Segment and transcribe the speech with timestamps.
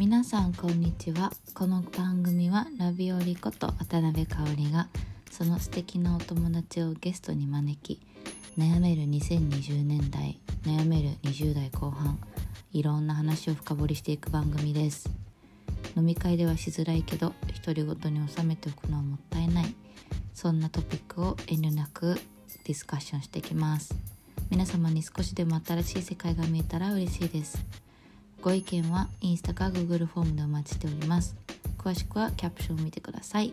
[0.00, 1.30] 皆さんこんにちは。
[1.52, 4.88] この番組はラビオリこと渡辺香織が
[5.30, 8.00] その素敵なお友達をゲストに招き
[8.56, 12.18] 悩める2020年代悩める20代後半
[12.72, 15.10] いろんな話を深掘りしていく番組です。
[15.94, 19.74] 飲み会ではしづらいけど独り言に収めておくのはもったいない
[20.32, 22.14] そんなトピックを遠慮なく
[22.64, 23.94] ディスカッションしてきます。
[24.48, 27.62] 皆様に少しでも新しい世界が見えたら嬉しいです。
[28.41, 31.35] ご意見はインスタか Google フォームでお待ちしております
[31.77, 33.51] 詳しくはキャプションを見てください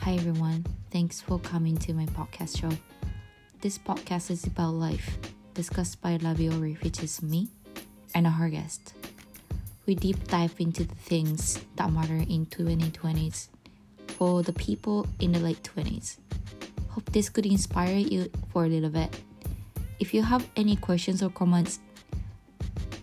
[0.00, 2.76] Hi everyone, thanks for coming to my podcast show
[3.60, 5.18] This podcast is about life
[5.54, 7.48] discussed by Labiori which is me
[8.14, 8.94] and our guest
[9.84, 13.48] We deep dive into the things that matter in 2020s
[14.06, 16.18] for the people in the late 20s.
[16.90, 19.10] Hope this could inspire you for a little bit.
[19.98, 21.80] If you have any questions or comments,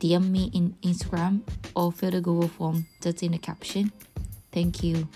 [0.05, 1.41] DM me in Instagram
[1.75, 3.91] or fill the Google form that's in the caption.
[4.53, 5.09] Thank you.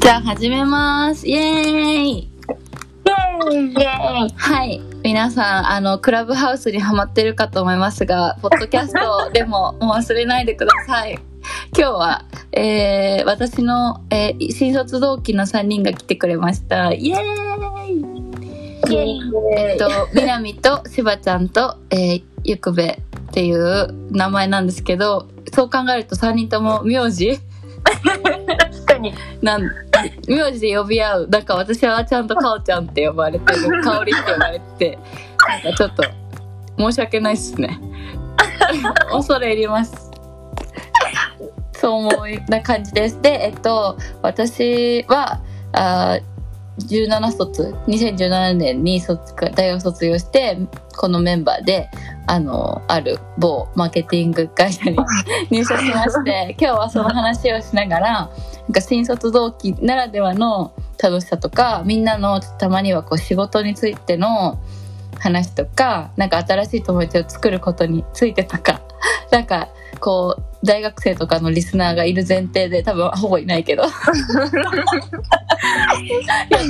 [0.00, 1.28] じゃあ始めます。
[1.28, 4.80] イエーイイエーイはい。
[5.04, 11.29] 皆さん、あの、クラブハウスにはまってるかと思いますが、ポッドキャストでも,忘れないでください。
[11.76, 16.92] 今日は、えー、私の、えー新卒同期の3人が来てくれました。
[16.92, 17.18] イエー
[18.86, 19.20] イ！
[19.56, 27.38] えっと、みなみとしばちゃんと、えー、ゆくべっていう名前なんですけど、そう考えると3人とも名字
[28.58, 29.14] 確かに。
[29.42, 29.62] なん
[30.28, 31.28] 名字で呼び合う。
[31.28, 33.82] なんか私はちゃんとかおちゃんって呼ばれてる。
[33.82, 34.98] かおりって呼ばれて
[35.48, 36.02] なんかちょっと
[36.78, 37.80] 申し訳ないっすね。
[39.12, 40.09] 恐れ入ります
[41.80, 43.20] そう思いな感じです。
[43.22, 45.40] でえっと私は
[45.72, 46.30] あー
[46.80, 50.58] 17卒2017年に卒大学卒業して
[50.96, 51.90] このメンバーで
[52.26, 54.96] あのある某マーケティング会社に
[55.50, 58.28] 入社しまして今日はその話をしながらな
[58.68, 60.72] んか新卒同期ならではの
[61.02, 64.58] 楽しさとかみんなのたまにはこう仕事についての
[65.18, 68.80] 話とかなんか新しい友達を作ることについてとか
[69.30, 69.68] なんか
[69.98, 73.82] こう大学生とかのリスナーがいる前提で多分ほぼいないけど。
[73.82, 73.92] やっ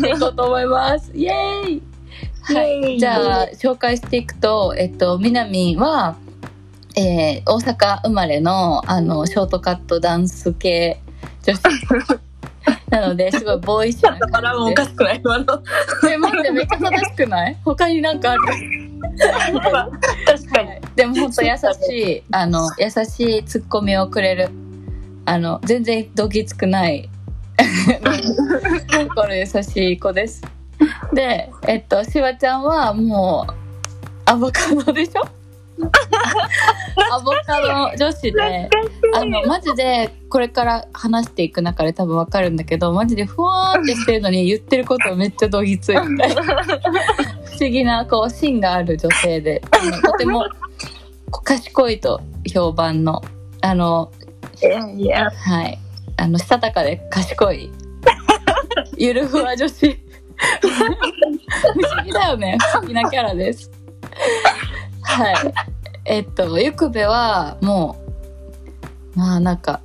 [0.00, 1.10] ていこうと思います。
[1.14, 1.82] イエーイ。
[2.42, 6.16] はい、じゃあ紹介していくと、えっと、みなみんは、
[6.96, 11.00] えー大阪生まれのあのショートカットダンス系
[11.44, 11.60] 女子。
[12.90, 15.44] なのですごいボーイッシュなあらもお感じかしくない今の。
[15.44, 15.52] で
[16.12, 17.56] え待ってめっちゃ正しくない？
[17.64, 18.42] 他になんかある？
[20.26, 20.70] 確かに。
[20.96, 24.48] でも本当優しいあの優しいツッコミをくれる。
[25.26, 27.08] あの全然どぎつくない。
[29.08, 30.42] 心優しい子です。
[31.12, 33.52] でえっとしばちゃんはもう
[34.26, 35.22] アボカドでしょ？
[37.12, 38.68] アボカド女子で。
[39.14, 45.96] あのマジでこれから話していく中で多分わかるんだけどマジでふわーってしてるのに言ってることめっちゃどぎつい。
[46.00, 49.60] みたいな不思議なこう芯がある女性で
[50.04, 50.46] とても
[51.44, 52.20] 賢いと
[52.52, 53.22] 評判の
[53.60, 54.10] あの
[54.62, 55.30] いやいや。
[55.30, 55.78] はい。
[56.16, 57.70] あのしたたかで賢い
[58.98, 59.98] ゆるふわ女子。
[60.60, 62.56] 不思議だよね。
[62.72, 63.70] 不思議なキャラです。
[65.02, 65.36] はい。
[66.04, 67.96] えっとゆくべはも
[69.14, 69.80] うまあなんか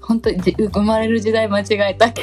[0.00, 2.22] 本当にじ生まれる時代間違えた系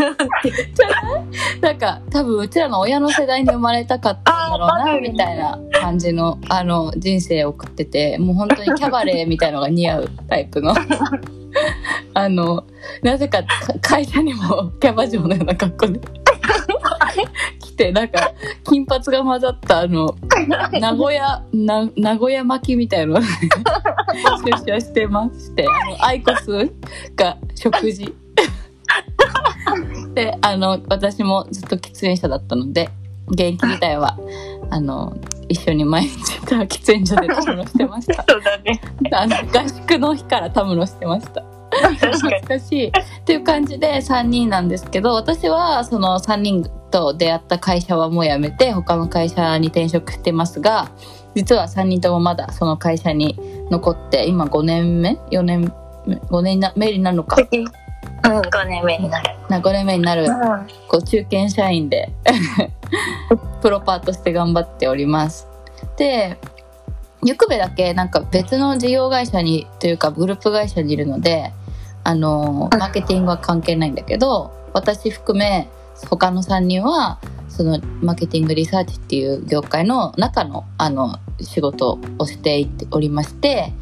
[1.60, 10.74] なんか多分うちらの親の世代に生まれたかったんだろうなみたいな感じのあの人生を送っててもう本当にキャバレーみたいのが似合うタイプの。
[12.14, 12.64] あの
[13.02, 13.48] なぜかか
[13.80, 16.00] 会社にもキャバ嬢のような格好で
[17.58, 18.32] 来てなんか
[18.64, 20.14] 金髪が混ざったあの
[20.72, 23.22] 名古屋な名古屋巻きみたいなのを
[24.44, 26.70] 出社してましてあのアイコス
[27.16, 28.14] が食事
[30.14, 32.90] であの私もずっと喫煙者だったので
[33.28, 34.18] 現役時代は
[34.70, 35.16] あの
[35.48, 38.24] 一緒に毎日喫煙所でたむろしてました。
[38.28, 38.80] そうだね。
[39.12, 41.42] あの合宿の日からたむろしてました。
[41.70, 42.88] 懐かしい。
[42.88, 42.92] っ
[43.24, 50.90] ていう感じで3人なんですけど私はその3人と出会った会社はもう辞めて他の会社に転職してますが
[51.34, 53.38] 実は3人ともまだその会社に
[53.70, 55.72] 残って今5年目？4年
[56.06, 57.36] 目？5年目になるのか
[58.24, 59.30] うん、5年目になる。
[59.48, 60.30] な5年目になるうん。
[60.88, 62.12] こう中堅社員で
[63.62, 65.46] プロパーとして頑張っております。
[65.96, 66.38] で
[67.22, 71.52] ゆくべだけなんか別の事業会社にというかグループ会社にいるので
[72.02, 75.68] あのマーケティングは関係ないんだけど私含め
[76.08, 77.18] 他の3人は
[77.48, 83.72] そのマーケティングリサーチっていう業界の中のあの仕事をしておりまして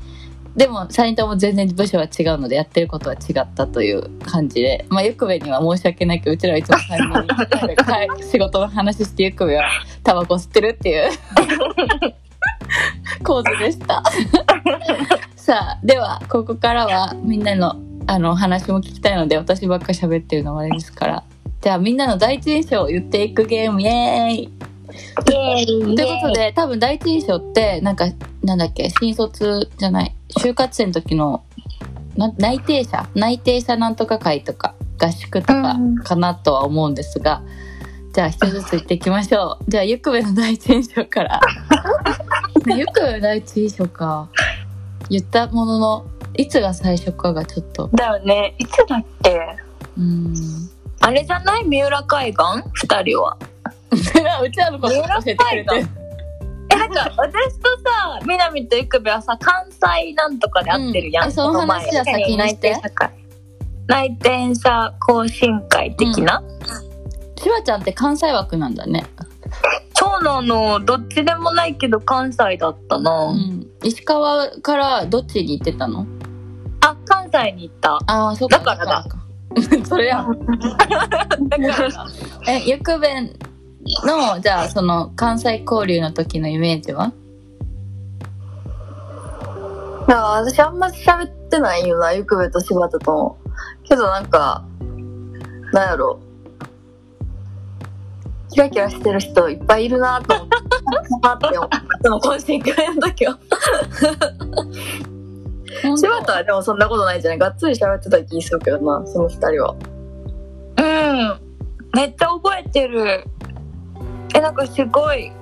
[0.59, 9.71] でも3人とも全然部署は違うのでやってることは違ったという感じでまあゆくべには申し訳ないけどうちらはいつも3人はい仕事の話してゆくべは
[10.03, 11.11] タバコ吸ってるっていう
[13.23, 14.03] 構図でした。
[15.37, 17.77] さあではここからはみんなの
[18.09, 21.23] あの話も聞きたいので私ばっか喋ってるのもあれですから。
[21.61, 24.43] じゃあみんなの第一印象を言っていくゲームイエーイ。
[24.43, 24.51] イ
[25.35, 25.95] エーイ。
[25.95, 28.07] ということで多分第一印象ってなんか
[28.49, 28.91] なんだっけ？
[28.91, 30.15] 新卒じゃない。
[30.39, 31.45] 就活生の時の
[32.17, 33.09] な内定者？
[33.15, 35.97] 内定者なんとか会とか合宿とかうん。
[35.99, 37.43] かなとは思うんですが、
[38.15, 39.71] じゃあ一つずつ言っていきましょう。
[39.71, 41.41] じゃあゆくべの第一印象から。
[42.67, 44.29] ね ゆくべの第一印象か。
[45.11, 46.07] 言ったものの
[46.37, 47.89] いつが最初かがちょっと。
[47.93, 48.55] だよね。
[48.59, 49.41] いつだっけ？
[49.97, 50.35] うん。
[51.01, 51.65] あれじゃない？
[51.65, 52.39] 三浦海岸？
[52.73, 53.37] 二人は。
[53.91, 53.97] う
[54.51, 55.89] ちらのこと教えてくれてる
[56.71, 62.71] えなんか私とさ南と生部はさ関西なんとかで会ってるやん、うんあその話は先にして。
[62.71, 63.11] 内定者会
[63.89, 66.43] 内定者懇親会的な、
[67.39, 69.07] しばちゃんって関西枠なんだね。
[69.95, 70.79] そうなの。
[70.81, 73.67] どっちでもないけど関西だったな、うん。
[73.83, 76.07] 石川からどっちに行ってたの？
[76.83, 77.95] あ関西に行った。
[78.07, 79.03] ああそっかだからだ。
[79.05, 79.19] か
[79.89, 80.27] それや
[82.47, 83.09] えゆくべ
[84.05, 87.13] のじゃあその関西交流の時のイメージは？
[90.09, 93.39] いや私あんま喋ってないよな、ゆくべと柴田とも。
[93.85, 94.65] けどなんか、
[95.73, 96.21] なんやろ。
[98.51, 100.57] キラキラしてる人いっぱいいるなと思って。
[101.23, 103.39] なって懇親会の時は。
[105.97, 107.39] 柴田はでもそんなことないじゃない？
[107.39, 109.75] がっつり喋ってた気するけどな、その二人は。
[110.79, 111.41] うん
[111.95, 113.25] めっちゃ覚えてる
[114.35, 115.33] えなんかすごい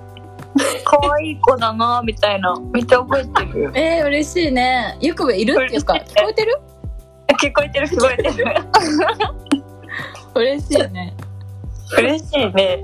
[0.84, 3.70] 可愛い子だなみたいなめっちゃ覚えてる。
[3.76, 4.96] えー、嬉しいね。
[5.00, 6.58] ゆくべいるっていうか聞こえてる？
[7.40, 8.54] 聞こえてる聞こえてる
[10.34, 11.14] 嬉しいね。
[11.98, 12.82] 嬉しいね。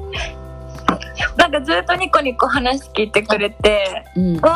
[1.36, 4.40] なんかずっとニコニコ話聞いてくれてうん。
[4.40, 4.50] わ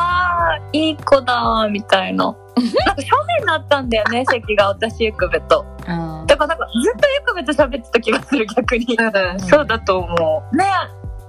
[0.55, 2.25] あいい子だみたいな。
[2.25, 5.65] なんか正面だったんだよね 席が私ゆくべと。
[5.87, 8.97] あーだからなんかずっとゆくべと喋ってた気がする逆に。
[8.99, 9.41] うん。
[9.41, 10.57] そうだと思う。
[10.57, 10.65] ね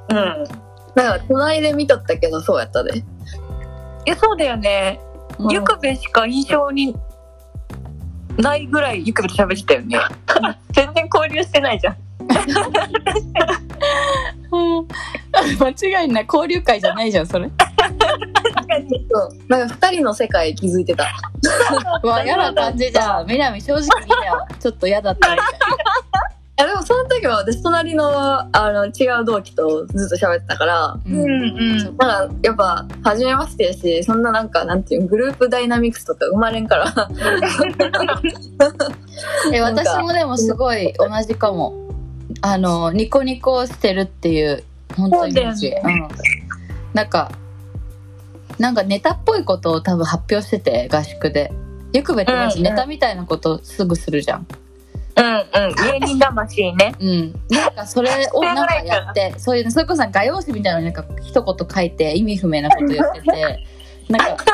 [0.09, 0.44] うん
[0.95, 2.98] なんか隣で見とったけどそうやったで。
[2.98, 3.04] い
[4.06, 5.00] やそうだよね
[5.38, 6.95] うんゆくべしか印象に
[8.38, 10.00] ないぐらいゆくべと喋ってたよね。
[10.71, 11.98] 全然交流してないじゃん。
[14.51, 14.88] うん
[15.59, 17.53] 間違いない交流会じゃないじゃんそれそ
[19.21, 19.30] う。
[19.48, 21.06] なんか二人の世界気づいてた。
[22.03, 23.86] うわ嫌な感じじゃん南正直に
[24.60, 25.50] ちょっと嫌だったみたいい
[26.57, 28.09] やでもその時は私隣の
[28.39, 31.15] あの違う同期とずっと喋ってたから、ううん。
[31.15, 32.30] んなん。
[32.30, 36.86] かやっぱ初めましてやしそんななんかなんていうのグループダイナミクスとか生まれんから。
[39.54, 41.74] えなんか私もでもすごい同じかも。
[42.42, 44.63] あのニコニコしてるっていう
[44.95, 45.81] 本当にそうだよね。
[45.83, 46.07] うん、
[46.94, 47.31] なんか
[48.60, 51.51] なんかネタっぽいことを多分発表してて合宿で。
[51.94, 52.74] ゆくべってマジうんうん。
[52.74, 54.48] ネタみたいなことすぐするじゃん
[55.17, 56.00] うんうん。
[56.00, 56.93] 芸人魂ね。
[57.00, 57.33] うん。
[57.50, 58.63] なんかそれを な。
[58.63, 63.65] んかやってそういうそれこそ画用紙みたいなのになんか一言書いて意味不明なこと言ってて
[64.09, 64.45] なんか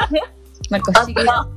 [0.70, 1.14] なんか不思議。
[1.14, 1.48] な、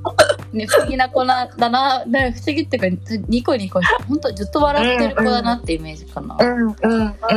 [0.52, 6.36] ね、不思議な子なだな不思議っていうかニコニコして本当ずっと笑ってる子だなってイメージかな、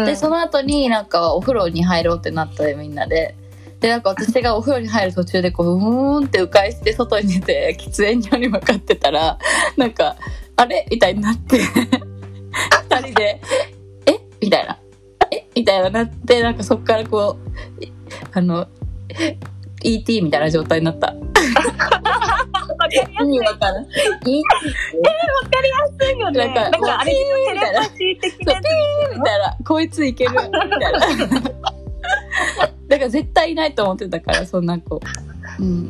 [0.06, 3.36] でその後になんかお風呂に入ろうってなったでみんなで。
[3.80, 9.38] でなんか私がお風呂に入る途中でこううーんって迂回して外に出て喫煙所に向かってたら
[9.78, 10.18] なんか
[10.60, 10.86] あれ？
[10.92, 13.42] みたいになって二人で
[14.06, 14.20] 「え？
[14.42, 14.78] みたいな
[15.32, 15.48] 「え？
[15.56, 17.52] みたいななってなんかそっからこう
[18.34, 18.68] あの
[19.84, 21.16] ET みたいな状態になった。
[23.22, 23.84] 意味わからん。
[23.84, 24.44] いい
[26.00, 26.40] すよね。
[26.40, 28.60] なんかなんかあれみたいなテレパシー的そうな。
[29.18, 30.58] みたいな、こいついける、みたいな。
[32.88, 35.00] だから絶対いないと思ってたから、そんな子。
[35.60, 35.90] うん。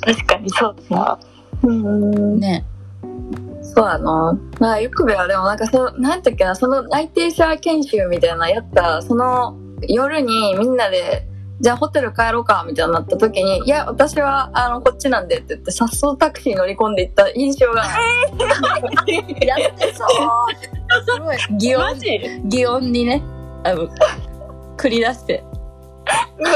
[0.00, 1.18] 確かにそうだ
[1.62, 2.40] うん。
[2.40, 2.64] ね。
[3.74, 4.32] そうやな。
[4.32, 9.56] なんか、よくべはでもなんかそう、なんていうっけな、その内定者研修みたいなのやった、その
[9.88, 11.26] 夜にみんなで、
[11.60, 17.82] じゃあホテル帰ろうか、みたいになった時に、いや、私は、あの、こっちなんでって言って、さっそうタクシー乗り込んでいった印象が、
[19.44, 20.08] やってそう。
[21.04, 21.36] すごい。
[21.58, 22.40] 擬音、マジ？
[22.46, 23.22] 擬音にね、
[23.64, 23.88] あの、
[24.78, 25.44] 繰り出して。
[26.38, 26.50] うわ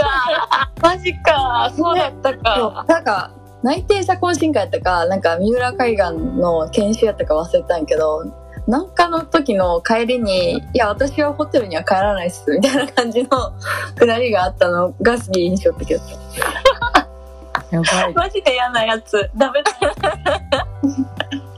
[0.76, 1.70] ーマジか。
[1.76, 2.84] そうだったか。
[2.88, 3.30] なんか、
[3.64, 8.22] 内定者懇親会やったか、なんか三浦海岸の研修やったか忘れたんやけど、
[8.68, 13.28] なんかの時の帰りに、いや、私はホテルには帰らないっす、みたいな感じの
[13.96, 16.00] くだりがあったのがすげえ印象的だっ
[16.90, 17.08] た。
[17.74, 18.14] やばい。
[18.14, 19.30] マジで嫌なやつ。
[19.34, 19.72] ダメだ。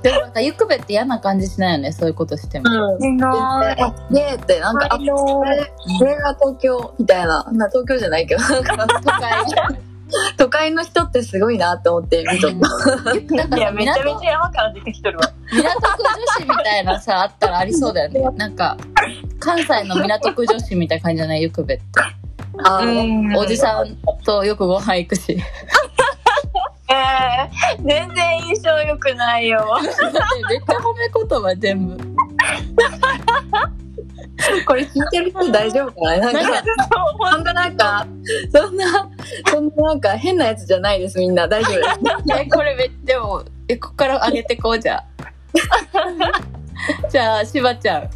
[0.03, 2.71] でもなんか、ゆくべって嫌な感じしないよね、そういうことしても。
[3.01, 3.05] うん。
[3.05, 3.75] いな
[4.13, 7.43] で、って、なんか、あ、これ、これが東京、みたいな。
[7.51, 9.96] な東京じゃないけど、なんか、都会。
[10.39, 12.57] 都会の人ってすごいなって思って見とった。
[12.57, 15.33] なんかさいや、めちゃめ港ちゃ山から出てきとるわ。
[15.53, 18.21] 港区女子みたいなさ、あったらありそうだよね。
[18.37, 18.77] なんか、
[19.41, 21.43] 関西の港区女子みたいな感じじゃない？
[21.43, 21.85] ゆくべって。
[22.65, 25.37] あうんおじさんとよくご飯行くし。
[26.89, 29.67] えー、全然印象良くないよ。
[29.83, 31.99] めっちゃ褒め言葉全部。
[34.67, 36.33] これ聞いてる人大丈夫かな？
[36.33, 36.63] なんか、
[37.33, 38.07] そんななんか、
[38.53, 39.11] そんな、
[39.51, 41.49] そんななんか変なやつじゃないです、みんな。
[41.49, 41.89] 大丈夫です。
[42.41, 45.05] え、これめっちゃもう、え、ここから上げてこうじゃあ。
[47.11, 48.11] じゃあ、 しばちゃん。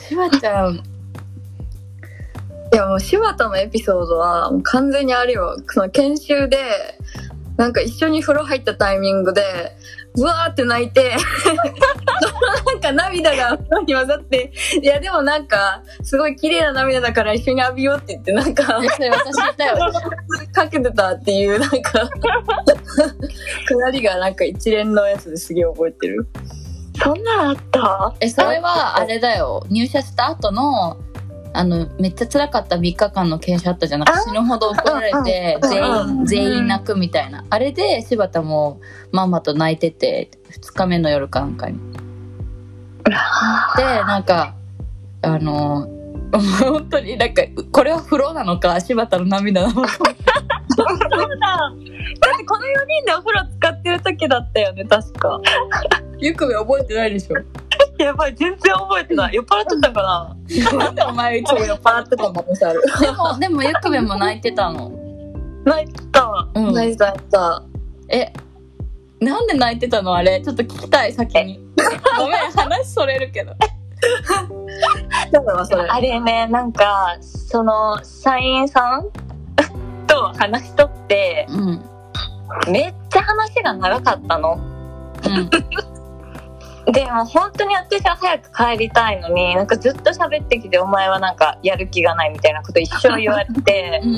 [0.00, 0.82] しばちゃん、
[2.72, 6.56] いやもう柴田のエピソードはもう完全にあれよその研修で
[7.58, 9.76] なんか一緒に風呂入ったタイミングで
[10.14, 11.12] うわーって泣いて
[12.66, 14.52] なんか涙がに混ざって
[14.82, 19.76] いやでもなんかすごい綺麗な涙だから一緒に浴びようって言ってなんか私いたよ。
[20.52, 22.08] かけてたっていうなんか
[23.66, 26.26] くだりがなんか一連のやつですげえ覚えてる
[27.02, 28.14] そんなんあった？
[28.20, 29.64] え、それはあれだよ。
[29.70, 30.98] 入社した後の、
[31.54, 37.44] あの、めっちゃ辛かった3日間の研修あったじゃなくて、死ぬほど怒られて、うん全う員、全員泣くみたいな。
[37.50, 38.80] あれで、柴田も
[39.10, 41.78] ママと泣いてて、2日目の夜かなんかに。
[43.76, 44.54] で、なんか、
[45.22, 45.88] あの、
[46.60, 49.88] 本当になんか、これは風呂なのか、柴田の涙なのか。
[49.88, 51.08] そうだ。
[51.08, 55.40] だってこの4人でお風呂使ってる時だったよね、確か。
[56.18, 57.36] ゆくべ覚えてないでしょ。
[58.02, 59.34] やばい、全然覚えてない。
[59.34, 60.36] 酔っ払ってたか
[60.72, 64.90] ななんでお前いつも酔っパラってた可能性あるでも、でもゆくべも泣いてたの。
[65.64, 66.48] 泣いてた。
[66.54, 66.72] うん。
[66.72, 67.62] 泣いてた泣いてた
[68.10, 68.32] え、
[69.20, 70.40] なんで泣いてたのあれ？
[70.40, 71.60] ちょっと聞きたい、先に。
[72.18, 73.54] ごめん、話それるけど。
[75.88, 79.08] あれね、なんか、その、社員さん？
[80.08, 81.60] と話しとって、うん。
[81.68, 82.72] うん。
[82.72, 84.58] めっちゃ話が長かったの。
[86.86, 94.12] でも本当に私は早く帰りたいのに、なんかずっと喋ってきて、お前はなんかやる気がないみたいなこと一生言われて、うん。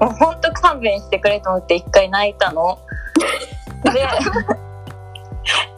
[0.00, 2.78] もう本当勘弁してくれと思って一回泣いたの。
[3.84, 4.08] で、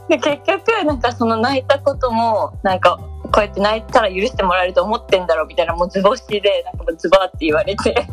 [0.09, 8.07] で結局なんかその泣いたことも、なんかこうやって泣いたら許してもらえると思ってんだろうみたいな、もう図星で、なんかもうズバーって言われて。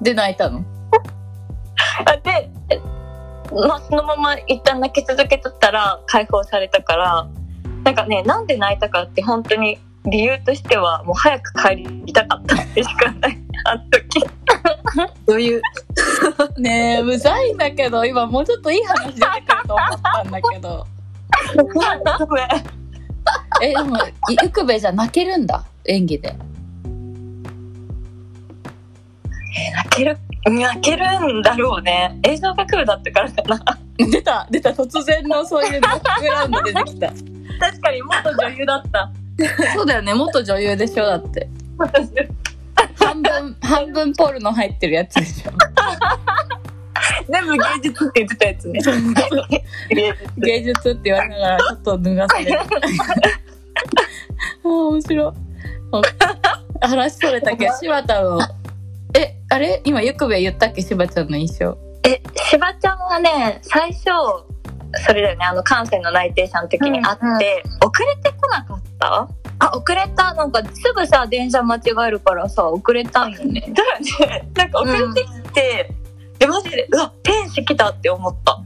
[0.00, 0.64] で、泣いたの？
[2.06, 2.50] あで、
[3.52, 7.28] まあ、そのまま一旦泣き続けとったら解放されたから
[7.84, 14.24] なんかねなんで泣いたかって本当に理由としてはもう早く帰りたかったってしかないあの時
[15.26, 15.62] どういう？
[16.58, 20.86] ねえ、うざいんだけど、今もうちょっといい話出てくると思ったんだけど。
[23.62, 23.96] え、でも、
[24.42, 26.34] ゆくべじゃ泣けるんだ、演技で。
[29.76, 37.08] 泣ける泣けるんだろうね映像学部だったからかな出た、出た、突然のそういうバックグラウンド出てきた。
[37.08, 39.12] 確かに元女優だった
[39.74, 41.48] そうだよね、元女優でしょ、だって。
[42.96, 45.52] 半分、半分ポルノ入ってるやつでしょ。
[47.28, 48.80] 全部芸術って言ってたやつね
[50.38, 52.58] 芸術って言われながらちょっと脱がされる。
[52.60, 52.64] あ
[54.64, 55.32] あ、面白い。
[56.86, 58.44] 話それたけど、柴田の、え、
[59.52, 59.82] あれ？
[59.84, 60.80] 今、ゆくべ言ったっけ？
[60.80, 61.76] 柴ちゃんの印象。
[62.04, 64.04] えしばちゃんはね最初
[65.06, 65.44] それだよね。
[65.44, 67.34] あの関西の内定者の時に会って、うん。
[67.34, 67.38] うん
[67.88, 69.28] 遅れてこなかった？
[69.58, 70.32] あ遅れた。
[70.34, 73.60] なんかすぐさ電車間違えるからさ遅れたんよね。
[73.76, 74.50] だよね。
[74.54, 75.94] なんか遅れてきて、
[76.38, 78.58] でマジでうわ天使来たって思った。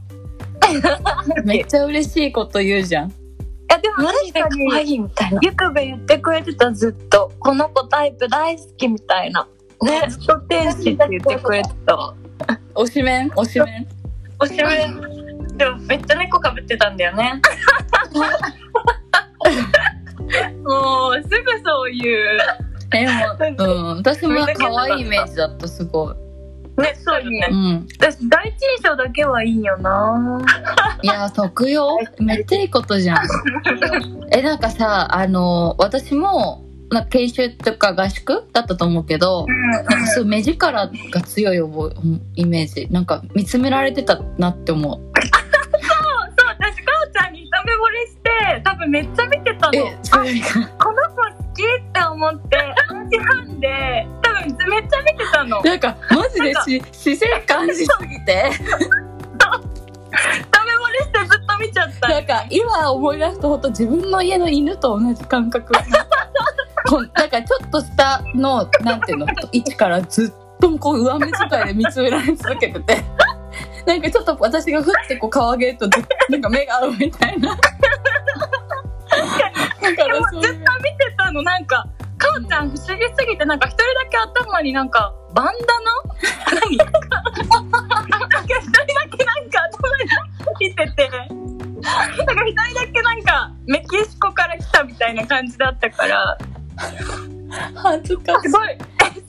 [1.43, 3.09] めっちゃ嬉しいこと言うじゃん。
[3.09, 3.13] い
[3.69, 5.39] やでもマジで可愛いみたいな。
[5.43, 7.31] ゆくべ言ってくれてたずっと。
[7.39, 9.45] この子タイプ大好きみたいな
[9.85, 12.13] ねずっと天使って言ってくれてたわ
[12.75, 13.87] 推しメン推しメン
[14.39, 14.87] おしめ
[15.57, 17.41] でもめっちゃ猫かぶってたんだよね
[20.63, 22.39] もうすぐそういう
[22.93, 23.97] え、もう、うん。
[23.97, 26.15] 私も可愛いイメージだった、すごい。
[26.81, 27.87] ねそうよねうん。
[27.99, 30.39] 私第一印象だけはいいよな
[31.01, 31.97] いや、得よ。
[32.19, 33.17] めっちゃいいことじゃん。
[34.31, 41.93] え、なんかさ、あの、私も、な研修とか合宿だったと思うけど、なんかそう目力が強い覚
[42.35, 42.87] えイメージ。
[42.89, 44.93] なんか見つめられてたなって思う。
[44.93, 49.73] そう私かおちゃんに一目惚れして多分のめっちゃ見てたの。
[49.73, 52.57] えそこの子好きって思って
[52.89, 55.61] 3時半で多分めっちゃ見てたの。
[55.61, 58.49] なんかマジでし視線感じすぎて。
[59.16, 59.16] ダ
[60.11, 60.17] メ
[60.77, 62.07] 漏れしてずっと見ちゃった。
[62.09, 65.73] なんか今思い出すと本当自分の家の犬と同じ感覚。
[66.87, 73.03] こんなんかちょっと下のなんていうの位置からずっとこう上目遣いで見つめられ続けてて。
[73.85, 77.55] なんかちょっと私がふってこう顔上げるとずなんか目が合うみたいなだ
[79.95, 80.63] からそうずっと見
[80.97, 81.41] てたの。
[81.41, 81.87] なんか
[82.17, 86.61] かおちゃん不思議すぎてなんか一人だけ頭になんかバンダナ？
[86.67, 86.77] 何？
[86.77, 86.93] か
[88.59, 90.05] 一人だけなんか頭に
[90.57, 91.09] ついてて。
[91.79, 96.37] なんか一人だけなんかメキシコから来たみたいな感じだったから。
[97.75, 98.49] 恥ずかしい。
[98.49, 98.77] すごい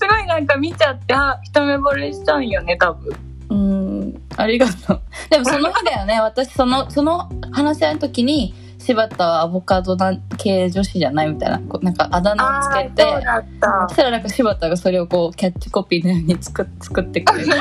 [0.00, 3.16] すごいなんか見ちゃってあ一目惚れしたんよね多分。
[3.50, 5.02] うんありがとう。
[5.30, 6.21] でもその日だよね。
[6.21, 8.54] 私そのその話し合いの時に
[8.88, 17.52] 柴田はアボカドな系女子じゃないみたいなこうなんかあだ名をつけてそしたらなんか柴田がそれをこうキャッチコピーのように作っ作ってくれる。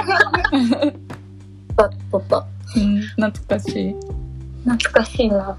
[2.75, 3.95] うん、懐かしい。
[4.63, 5.57] 懐かしいな。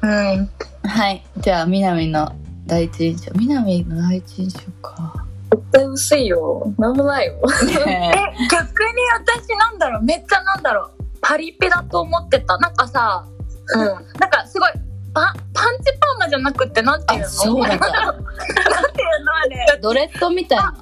[0.00, 0.50] うん。
[0.82, 1.22] はい。
[1.38, 2.32] じゃあ南の
[2.66, 3.32] 第一印象。
[3.34, 5.26] 南の第一印象か。
[5.50, 6.72] 絶対薄いよ。
[6.78, 7.34] なんもないよ。
[7.62, 7.66] え。
[7.84, 10.02] ね逆に私なんだろう。
[10.04, 10.90] めっちゃなんだろう。
[11.20, 12.56] パリピだと思ってた。
[12.56, 13.26] なんかさ
[13.74, 13.84] うん。
[13.84, 14.70] なんかすごい
[15.14, 17.26] パパンチパーマじゃなくてなんていうの？
[17.26, 17.90] あそうだった。
[17.90, 19.78] なんていうのあれ？
[19.80, 20.64] ドレッドみたいな。
[20.68, 20.74] あ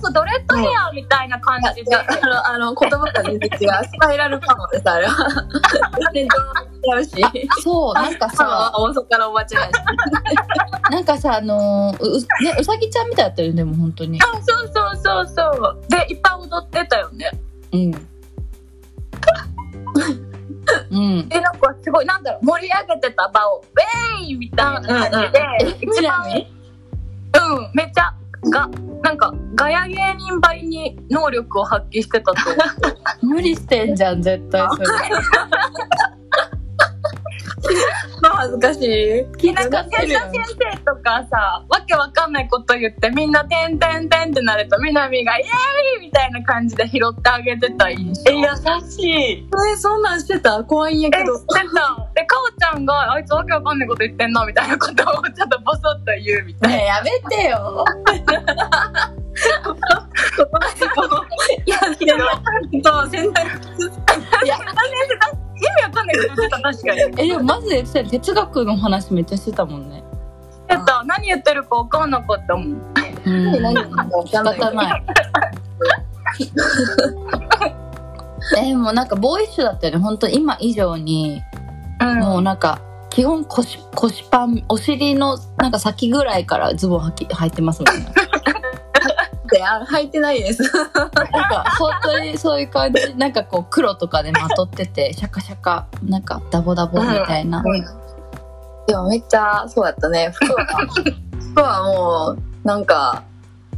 [0.00, 3.68] そうドレッドヘアみたいな感じで、あの、あの、言葉が全然違う。
[3.84, 5.48] スパイラルパーマです、あれは。
[6.12, 7.10] 全然違うし。
[7.62, 8.72] そうなんかさ。
[8.74, 9.72] 大阪からおばちゃんやし。
[10.90, 14.20] なんかさあのうねうさぎちゃんみたいだったよねでも本当に。
[14.20, 15.80] あそうそうそうそう。
[15.88, 17.30] でいっぱい踊ってたよね。
[17.72, 17.92] うん
[20.90, 21.28] うん。
[21.28, 28.12] でなんかすごいなんだろう盛り上げてた場をウェイみたいな感じで、え一番うんめっちゃ
[28.50, 28.68] が
[29.02, 32.40] なんかガヤ芸人ばりに能力を発揮してたと
[33.22, 34.86] 無理してんじゃん絶対それ。
[34.86, 34.94] ま
[36.06, 36.09] あ
[38.22, 38.78] 恥ずかし
[39.42, 39.52] い。
[39.52, 45.48] なんか先生とかさわけわかんないこと言ってみんな「てんてんてん」ってなるとみなみが「イエー
[45.98, 48.30] イ!」みたいな感じで拾ってあげてた印象。
[48.30, 48.46] え、優
[48.90, 49.48] しい。
[49.72, 50.62] え、そんなんしてた？
[50.64, 51.36] 怖いんやえけど。
[51.36, 51.60] してた。
[52.14, 54.96] でかおちゃんが「あいつわけわかんないこと言ってんな」みたいなことを
[55.30, 56.76] ちょっとボソッと言うみたいな。
[56.82, 57.84] やめてよ。
[61.66, 62.18] いや、けど、
[62.84, 63.18] そう、い
[64.48, 64.58] や、意
[65.68, 67.00] 味わかんないこと言ってた、確かに。
[67.18, 70.02] えでもマジで言ってたよ哲学の話めっちゃしてたもんね
[70.68, 72.64] 言ってた、何言ってるかわかんなかったもん。
[73.26, 75.04] うん何言ってるかわ仕かんない方ない
[78.58, 81.42] えでもなんかボーイッシュだったよね本当今以上に
[82.00, 82.18] うん。
[82.20, 88.06] もうなんか基本腰腰パンお尻のなんか先ぐらいからズボン履き履いてますもんね
[89.50, 90.62] って、あ、履いてないです。
[90.94, 97.62] なんか本当にそういう感じなんかこう黒とかでまとってて シャカシャカなんかダボダボみたいな、
[98.86, 100.30] でもめっちゃ、そうやったね。
[100.32, 100.66] 服は、
[101.52, 103.22] 服はもう、なんか、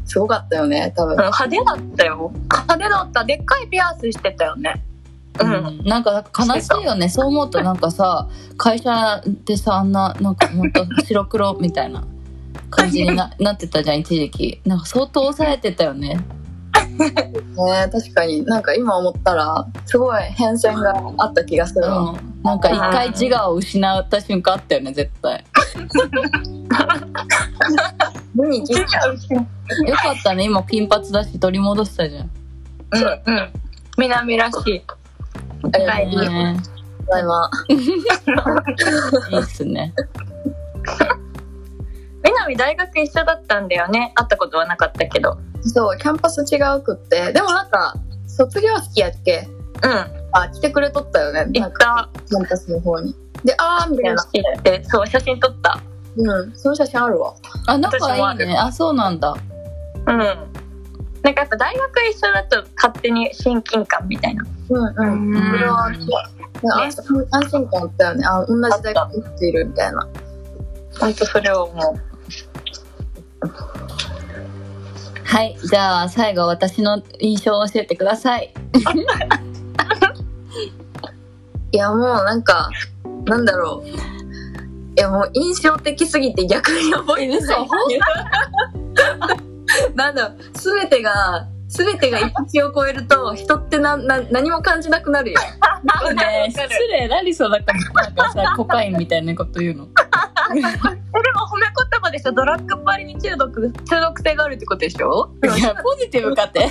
[0.05, 1.17] すごかったよね、多分。
[1.17, 2.33] 派手だったよ。
[2.51, 3.25] 派手だった。
[3.25, 4.83] でっかいピアスしてたよね。
[5.41, 5.45] う。
[5.45, 12.05] うんん、なんか悲しいよねそう思うとなんかさ会社でさあんななんかほんと白黒みたいな
[12.73, 16.19] 感じにななってたじゃん一時期なんか相当抑えてたよね
[16.99, 21.99] ね確かになんか今思ったら、すごい変遷があった気がするわ。
[21.99, 25.45] うんなんか一回自我を失った瞬間あったよね絶対。
[29.87, 32.31] よかったね今金髪だし取り戻したじゃん
[32.91, 33.35] うん。
[33.35, 33.53] うん。
[33.97, 34.83] 南らしい。
[35.73, 36.61] ありがとうね
[37.07, 37.65] ございます。
[39.31, 39.95] いいっすね
[42.25, 44.13] 南大学一緒だったんだよね。
[44.15, 45.39] 会ったことはなかったけど。
[45.63, 47.33] そう、キャンパス違うくって。
[47.33, 47.95] でもなんか、
[48.27, 49.49] 卒業式やっけ？
[49.83, 49.91] うん。
[50.33, 51.47] あ、来てくれとったよね。
[51.53, 52.09] 行った。
[52.29, 53.15] キャンパスの方に。
[53.45, 54.23] で、あーみたいな。
[54.33, 55.81] 行って、そう、写真撮った。
[56.17, 57.35] うん、その写真あるわ。
[57.67, 58.01] あ仲い
[58.35, 59.35] いねあそうなんだ
[60.07, 60.19] うん。
[60.19, 64.45] なんかやっぱ大学一緒だと勝手に親近感みたいな。
[64.69, 65.35] うんうん。
[65.35, 68.25] うんそれは、安心安心感あったよね。
[68.27, 70.07] あ、同じ大学行っているみたいな。
[71.01, 72.12] ほんとそれを思う。
[75.25, 78.55] はいじゃあ最後私の印象を教えてください。
[81.73, 82.69] いや、もうなんか、
[83.25, 83.89] なんだろう。
[83.89, 83.95] い
[84.97, 87.69] や、もう印象的すぎて逆に覚えてない。
[89.97, 95.41] なんだろう、すべてが、すべてが一致を超えると、人ってな、な、何も感じなくなるよ。
[96.15, 97.09] ねえ失礼。
[97.09, 99.89] 何そのなんかなんかさコカインみたいなこと言うの
[100.51, 105.31] えでも褒め言葉でしょドラッグパリに中毒中毒性があるってことでしょ？
[105.45, 106.69] いやポジティブかって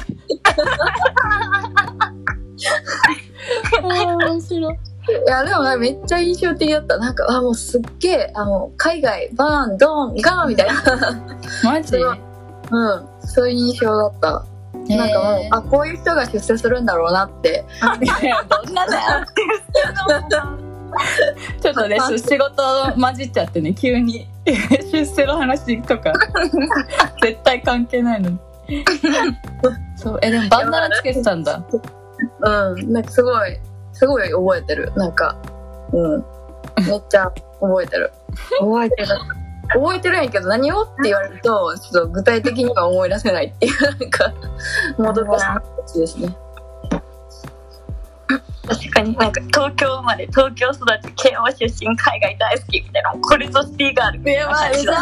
[3.82, 4.78] 面白いい
[5.28, 6.98] や、でもめっちゃ印象的だった。
[7.00, 10.74] なんか、あ、もうすっげえ、あの、海外、バーン、ドン、ガーンみたいな。
[11.64, 11.98] マジ？
[11.98, 13.08] うん。
[13.28, 14.46] そういう印象だった。
[14.96, 17.66] なんかもう、あ、こういう人が出世するんだろうなって。
[17.82, 19.26] どんなだよ
[21.62, 22.64] ちょっとね仕事
[23.00, 24.28] 混じっちゃってね急に
[24.92, 26.14] 出世の話とか
[27.22, 28.40] 絶対関係ないのに
[29.96, 31.64] そうえでもバンダナつけてたんだ
[32.42, 32.94] うん。
[32.94, 33.58] なんかすごい、
[33.94, 34.92] すごい覚えてる。
[34.96, 35.36] なんか、
[35.94, 36.26] うん。
[36.88, 38.12] めっちゃ覚えてる。
[38.60, 39.08] 覚えてる。
[39.74, 44.34] 覚えてるんやけど何をって言われると、ちょっと具体的には思い出せないっていう、なんか、
[44.98, 46.36] もどかしい感じですね。
[48.68, 54.96] 確かになんか東京生まれ東京育ち慶応出身海外大好きみたいなこれぞシティガールみたいなやばいうざいや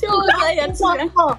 [0.00, 1.08] 超うざいやつじゃん。
[1.08, 1.38] 本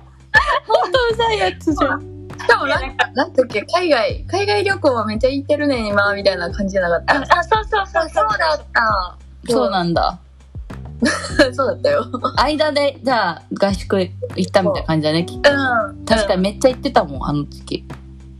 [0.91, 2.17] 当うざいやつじゃん。
[2.37, 8.37] しかもなんか、なんだっけ、海外、海外旅行はめっちゃ行ってるねん今、みたいな感じじゃなかっああそうそうそうそう。
[8.37, 9.17] だった。
[9.49, 10.19] そうなんだ。
[10.21, 10.27] た。
[11.53, 12.05] そうだったよ。
[12.37, 15.51] 間でじゃあ合宿行ったみたいな感じだねきっと。
[15.51, 16.05] うん。
[16.05, 17.85] 確かにめっちゃ行ってたもんあの時。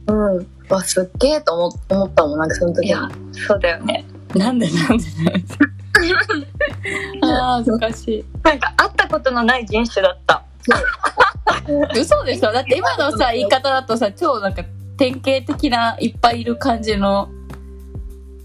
[0.08, 0.48] うん。
[0.70, 4.06] わ、すっげえと思思ったもん、なんかその時いやそうだよね。
[4.36, 5.04] なんでなんで
[7.22, 8.26] ああ恥ずかしい。
[8.44, 10.44] なんか会ったことのない人種だった。
[11.96, 12.52] 嘘でしょ。
[12.52, 14.64] だって今のさ言い方だとさ超なんか
[14.98, 17.30] 典型的ないっぱいいる感じの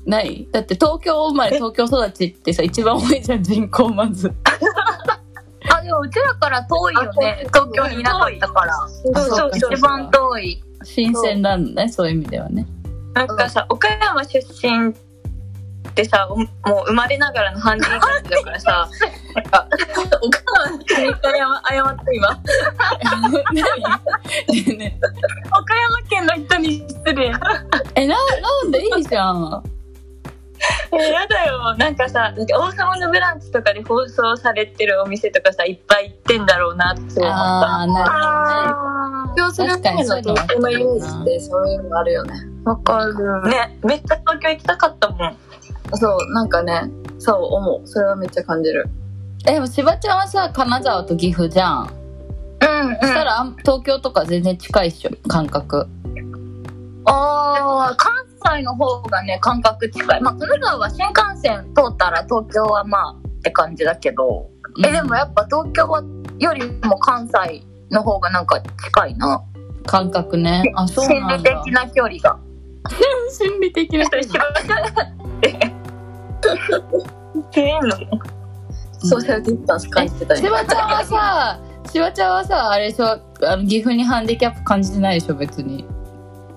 [0.07, 0.49] ない？
[0.53, 4.33] だって東京生まれ東京育ちってさ一番多いじゃん人口まず。
[5.71, 7.47] あでもうちらから遠いよね。
[7.49, 8.75] 東京にいなかったから。
[8.75, 12.67] あそうそう一番遠い新鮮なんだねそういう意味ではね。
[13.15, 14.93] なんかさ岡山出身っ
[15.95, 16.49] てさおもう
[16.87, 18.89] 生まれながらのハンデだからさ
[19.35, 19.69] なんか
[20.23, 22.29] お母さんに一回謝謝って今。
[25.59, 27.33] 岡山県の人に失礼。
[27.95, 29.63] えななんでいいじゃん
[30.93, 31.75] えやだよ。
[31.77, 37.37] なんかさなんか王様のブランチとかで放送されてるお店とかさいっぱい行ってんだろうなって思った。
[37.37, 38.29] ああなるほどね。
[38.29, 42.35] あ東京する前の東京のイメージってそういうのあるよね。
[42.65, 43.49] わかる。
[43.49, 45.37] ねめっちゃ東京行きたかったもん。
[45.95, 47.87] そう、なんかね、そう思う。
[47.87, 48.89] それはめっちゃ感じる。
[49.47, 51.91] えでもしばちゃんはさ金沢と岐阜じゃん。
[52.61, 55.89] うんそしたら東京とか全然近いっしょ感覚。
[57.05, 58.13] ああ関
[58.45, 60.21] 西の方がね感覚近い。
[60.21, 64.51] まあ金沢は新幹線通ったら東京はまあって感じだけど、
[64.85, 66.03] えでもやっぱ東京は
[66.39, 69.43] よりも関西の方がなんか近いな。
[69.85, 70.63] 感覚ね。
[70.77, 72.39] あそう心理的な距離が。
[73.31, 74.53] 心理的なちょっと芝居っ
[75.41, 75.53] てっ
[77.53, 77.97] ていうの
[78.99, 83.07] ソーシャルディスタンス感じてたしばちゃんはさしばちゃんはさあれでしょ？
[83.47, 85.35] あの岐阜にハンディキャップ感じてないでしょ？
[85.35, 85.85] 別に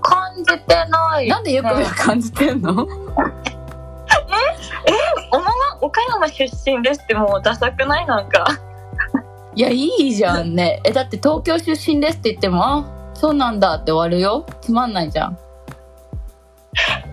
[0.08, 1.28] 感じてない。
[1.28, 2.72] なんでよく感じてんの？
[5.32, 8.06] おまま岡山出身ですってもうダサくない？
[8.06, 8.46] なんか。
[9.56, 10.82] いやいいじゃんね。
[10.84, 14.46] えだって東京出身ですって言ってもあそうなんだって終わるよ。
[14.62, 15.38] つまんないじゃん。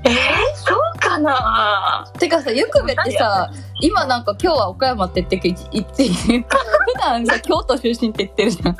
[0.04, 0.14] えー、
[0.56, 2.04] そうかな？
[2.18, 3.48] てかさゆくべってさ
[3.80, 8.74] 今なんか今日は岡山って言ってるけど普段さ京都出身って言ってるじゃん。
[8.74, 8.78] そ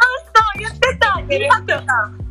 [0.56, 2.21] う言ってた言ってた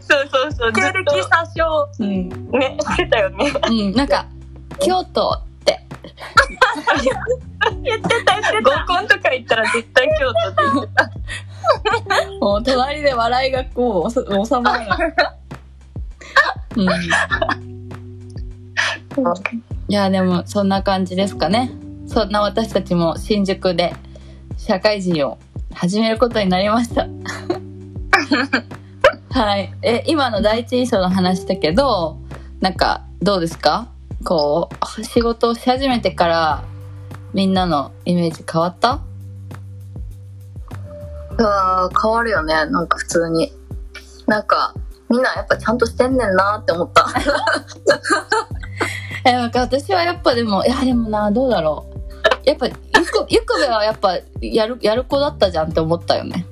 [0.00, 1.88] そうそうそう経歴詐称。
[2.00, 3.52] うん、ねしてたよね。
[3.68, 4.26] うん、なんか
[4.80, 5.80] 京都って。
[7.82, 8.84] 言ってた言ってた。
[8.84, 11.10] 合コンとか行ったら絶対京都って言ってた。
[12.40, 14.20] もう隣で笑いがこう収
[14.60, 15.14] まらない。
[16.76, 16.84] うん、
[19.88, 21.72] いやでもそんな感じですかね。
[22.06, 23.94] そんな私たちも新宿で
[24.56, 25.38] 社会人を
[25.74, 27.06] 始めることになりました
[29.38, 29.72] はい。
[29.82, 32.18] え今の第一印象の話だけど
[32.60, 33.88] なんかどうですか？
[34.24, 36.64] こう仕事をし始めてから
[37.32, 39.00] みんなのイメージ変わった？
[41.38, 43.52] うわー変わるよね、なんか普通に。
[44.26, 44.74] なんか、
[45.08, 47.06] みんなやっぱちゃんとしてんねんなって思った。
[49.24, 51.86] えなんか私はやっぱでもいやでもなどうだろ
[52.44, 52.48] う。
[52.48, 52.80] やっぱゆく
[53.28, 56.44] ゆくべはやっぱやるやる子だったじゃんって思ったよね。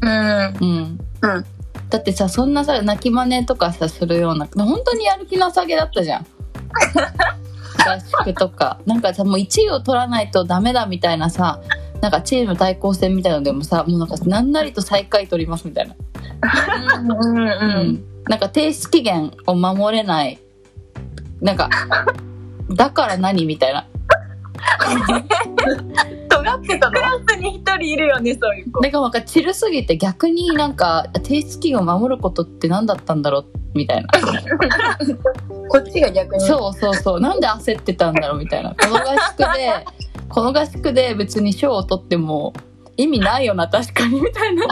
[0.00, 0.10] うん。
[0.10, 1.44] うん、うん。
[1.88, 6.26] だってさそんなさ泣き真似とかさするような本当にやる気なさげだったじゃん。
[7.84, 8.78] 合宿とか。
[8.86, 11.60] なんかさもう1位を取らないとダメだみたいなさ
[12.00, 15.94] なんかチーム対抗戦みたいなのでもさもうなんか何なりと最下位取りますみたいな。
[17.00, 17.44] うんうんう
[17.84, 20.38] ん、なんか提出期限を守れない。
[21.40, 21.68] なんか
[22.70, 23.86] だから何みたいな
[26.28, 28.80] 尖ってたのクラスに一人いるよねそういう子。
[28.80, 34.08] だからなんかチルすぎて逆になんか提出期限を守ることって何だったんだろうみたいな。
[35.68, 36.40] こっちが逆に。
[36.46, 37.20] そうそうそう。
[37.20, 38.70] なんで焦ってたんだろうみたいな。
[38.74, 39.86] この合宿で
[40.28, 42.52] この合宿で別に賞を取っても
[42.96, 44.66] 意味ないよな確かにみたいな。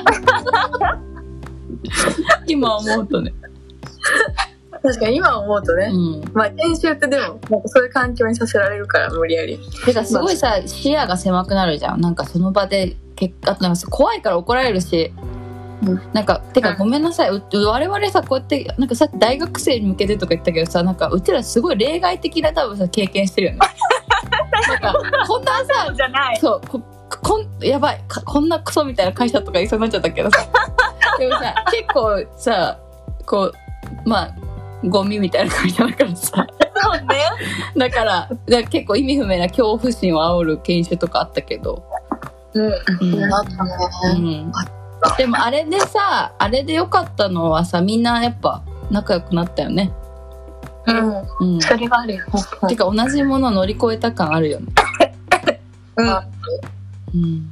[2.47, 3.33] 今思うとね
[4.83, 6.33] 確かに今思うとね、うん。
[6.33, 9.59] まあ研修ってでもなんかそういう環境にさせられるから無理やり。
[9.85, 12.01] てかすごいさ視野が狭くなるじゃん。
[12.01, 15.13] なんかその場で結果あとなんか怖いから怒られるし、
[15.83, 17.31] うんなんかてかうんごめんなさい。
[17.31, 23.59] う我々さこうやってなんかさ大学生に向けてとか言ったけどさなんかうちらすごい例外的な多分さ経験してるよね。
[24.69, 24.95] なんか
[25.27, 26.37] こんなさじゃない。
[26.39, 26.81] そうこ
[27.23, 28.05] こんやばい。
[28.09, 30.49] かこんなクソみたいな会社とか言いそうになっちゃったけどさ。
[31.19, 32.79] でもさ結構さ
[33.27, 34.35] こうまあ
[34.85, 36.47] ゴミみたいな会社だからさ。
[36.83, 37.07] そうね。
[37.77, 41.85] だからだから結構意味不明な恐怖心を煽る研修とかあったけど、
[42.55, 42.71] うん。
[45.17, 49.93] でもあれでさあれで良かったのはさみんなやっぱ仲良くなったよね。
[50.87, 51.55] うん。
[51.55, 51.61] うん。
[51.61, 52.25] それがあるよ。
[52.69, 54.73] てか同じものを乗り越えた感あるよね。
[55.97, 56.09] うん。
[56.09, 56.27] あ
[57.15, 57.51] うん。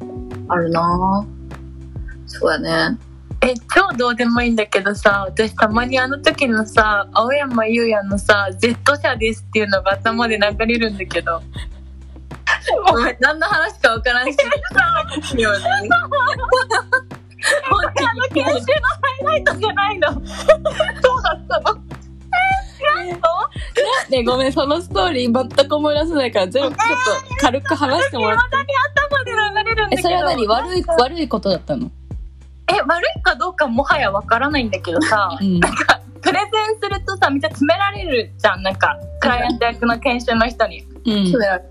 [0.48, 1.26] あるな。
[2.26, 2.58] そうや
[2.90, 2.98] ね
[3.40, 11.40] え超どうでもいいんだけどさ私たまにあの時のさ青山優也のさ Z 社ですっていうのが頭で流れるんだけど。
[12.86, 14.36] ごめん何の話か分からんし
[15.38, 15.60] ようね
[17.70, 18.08] 本当に。
[18.08, 18.62] あの研修のハ
[19.22, 20.22] イライトじゃないのそう
[21.22, 21.78] だったの
[24.10, 26.84] ねごめんそのストーリー全く思い出せないからゼロちょっと
[27.40, 28.44] 軽く話してもらって。
[29.08, 29.36] 頭で流
[29.70, 30.00] れるんだけど。
[30.00, 30.46] えそれは何？
[30.46, 31.90] 悪い悪いことだったの？
[32.70, 35.60] え悪いかどうかもはやわからないんだけどさうん。
[36.20, 38.62] プレゼンするとさめっちゃ詰められるじゃん。
[38.62, 40.82] なんかクライアント役の研修の人に。
[41.06, 41.32] うん。
[41.32, 41.64] そうやね。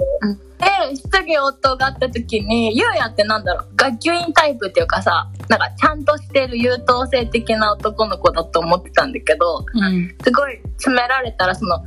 [0.89, 3.67] で質疑応答があった時にゆうやってなんだろう？
[3.75, 10.15] 学級委員タイプっていうかさなんかちゃんとしてる優等生的な男の子だと思ってたんだけどうん。
[10.23, 11.85] すごい詰められたらその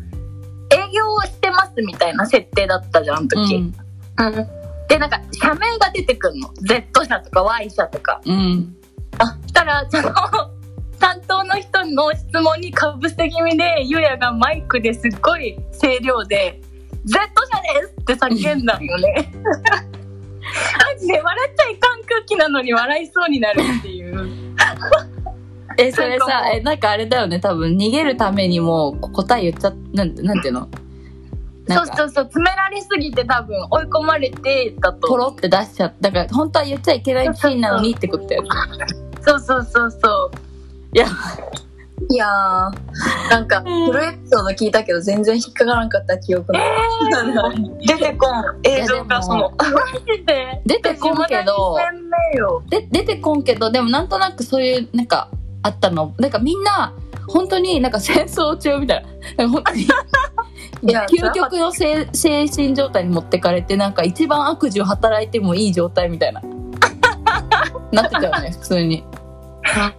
[0.73, 3.75] 営業をしてますみたいな設定だったじゃんあの時、うん。
[4.19, 4.33] うん。
[4.87, 6.53] でなんか社名が出てくるの。
[6.61, 8.21] Z 社とか Y 社とか。
[8.25, 8.77] うん
[9.19, 10.11] あしたらその
[10.99, 16.61] 担当の人の質問にかぶせ気味でゆうやがマイクですっごい声量で
[17.05, 19.33] 「Z 社です!」って叫んだんよね。
[20.95, 24.29] マジで笑っちゃいかん空気なのに笑いそうになるっていう。
[25.79, 30.69] えそれさえなんかあれだよね多分逃げるためにも答え言っちゃなんなんていうの？
[31.75, 35.09] そうそうそう詰められすぎて多分追い込まれてだと。
[35.09, 36.11] ポロって出しちゃった。
[36.11, 38.49] だから本当は言っちゃいけないシーンなのにってことだよね。
[39.23, 40.37] そうそうそうそう。
[40.95, 41.07] いや。
[42.09, 46.59] いやーなんかフルエピソード聞いたけど全然引っかからんかった記憶が、
[47.81, 48.43] 出てこん。
[48.65, 49.53] 映像がその。
[50.65, 51.75] 出てこんけど。
[51.75, 52.63] 私まだ2000名よ。
[52.71, 55.29] で出てこんけどでもなんとなくそういうなんか
[55.63, 56.15] あったの。
[56.19, 56.95] なんかみんな
[57.29, 59.05] 本当になんか戦争中みたい
[59.37, 59.45] な。
[59.47, 59.87] なんか本当に
[60.83, 66.43] 究極の精精神状態に持ってかれてなんか一番悪事を働いてもいい状態みたいな。
[67.93, 69.05] なってたよね普通に。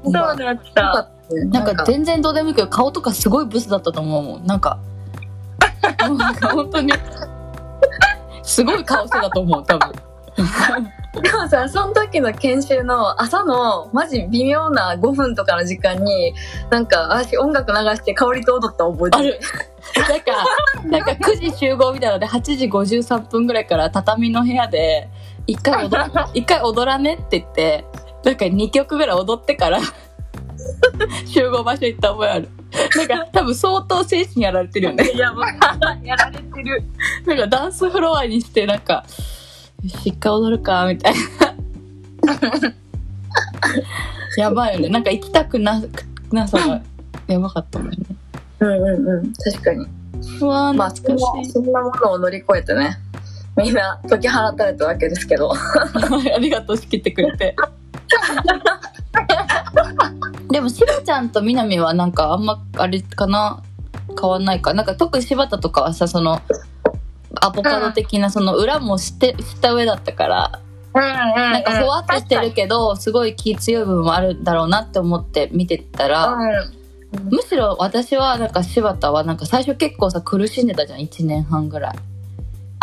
[0.04, 1.10] そうだった。
[1.50, 4.46] なんか全然どうでもいいけど顔とかすごいブスだったと思うもん。
[4.46, 4.78] なんか
[6.00, 6.94] なんか本当に
[8.44, 9.92] すごい顔してたと思う多分。
[11.22, 16.34] でもさその時の研修の朝のマジ微妙な5分とかの時間に
[16.70, 19.40] なんか私音楽流して香りと踊ったの覚えてある
[19.96, 20.46] なんか
[20.86, 25.10] なんか9時集合みたいなので8時53分ぐらいから畳の部屋で
[25.48, 27.86] 一回踊ら 一回踊らねって言って
[28.24, 29.80] なんか2曲ぐらい踊ってから
[31.26, 32.50] 集合場所行った覚えある。
[32.96, 35.12] なんか多分相当精神やられてるよね。
[35.16, 35.46] やば
[36.04, 36.84] やられてる。
[37.26, 39.04] なんかダンスフロアにしてなんか
[40.06, 42.74] 一回踊るかみたいな。
[44.38, 44.90] やばいよね。
[44.90, 45.82] なんか行きたくな
[46.32, 46.82] なさが
[47.28, 47.98] やばかったもんね
[48.62, 49.34] うんうんうん。
[49.34, 49.86] 確かに。
[50.40, 51.22] うわーまあそんな
[51.52, 52.98] そんなものを乗り越えてね。
[53.58, 55.52] みんな解き放たれたわけですけど。
[55.54, 55.58] あ
[56.40, 57.56] りがとう仕切ってくれて。
[60.50, 63.62] でもしばちゃんとみなみはなんかあんまあれかな？
[64.20, 64.74] 変わんないか？
[64.74, 66.42] なんか特に柴田とかはさその
[67.42, 70.60] アボカド的なその裏も知って知った上だったから
[70.94, 71.52] うんうん、うん。
[71.54, 76.74] なんかふわっとしてるけどすごい気強い部分もあるんだろうなって思って見てたら、うん。
[77.30, 81.96] むしろ私はなんか柴田はなんか最初結構さ苦しんでたじゃん1年半ぐらい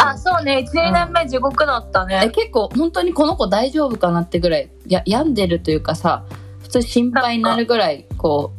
[0.01, 0.59] あ、そうね。
[0.59, 2.31] 1、2年目地獄だったえね。
[2.31, 6.25] 結構本当にこの子大丈夫かなってぐらいや病んでるというかさ
[6.61, 8.53] 普通心配になるぐらいこ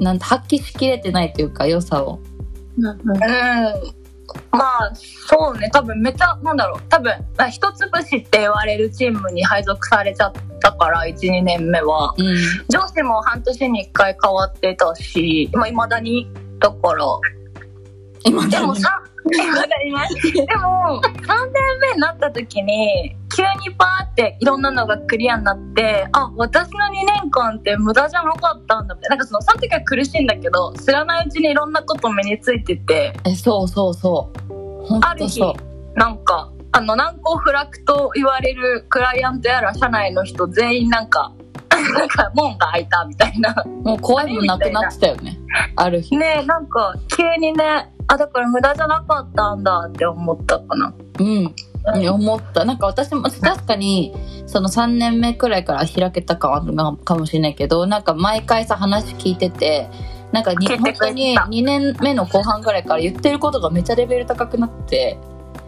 [0.00, 2.18] うなんて発揮しきれてないというか良さを
[2.78, 4.01] うんうんうん。
[4.50, 5.68] まあそうね。
[5.72, 6.82] 多分めっちゃなんだろう。
[6.88, 12.14] 多分まあ一つ星って言われるチームに配属されちゃったから12年目は。
[12.16, 12.36] うん。
[12.68, 16.28] 上司も半年に1回変わってたしいまあ、未だに。
[16.58, 17.04] だから
[18.24, 19.38] 今でもさ で
[20.56, 26.90] も3年目になった時に急にバーっていろんなのがクリアになってあ私の2
[27.22, 34.86] 年間って無駄じゃなかったんだってなんかそのその時は苦しいんだけど知らないうちにいろんなこと身についててえ、そうそうそう。
[34.86, 35.40] ほんある日。
[35.94, 41.32] なんかあの難攻不落と言われるクライアントやら社内の人全員なんか
[41.70, 43.54] なんか門が開いたみたいな
[43.84, 45.38] もう怖いもんなくなってたよね。
[45.76, 46.16] ある日。
[46.16, 50.94] ねなんか急にねあだから無駄じゃなかったんだって思ったかな。
[51.18, 51.54] うん。
[51.94, 52.64] に思った。
[52.64, 54.14] なんか私も確かに、
[54.46, 56.62] その3年目くらいから開けたか
[57.04, 59.88] かもしれないけど、なんか毎回さ話聞いてて、
[60.30, 65.18] なんかに本当に2年目の後半くらいから言ってることがめっちゃレベル高くなって、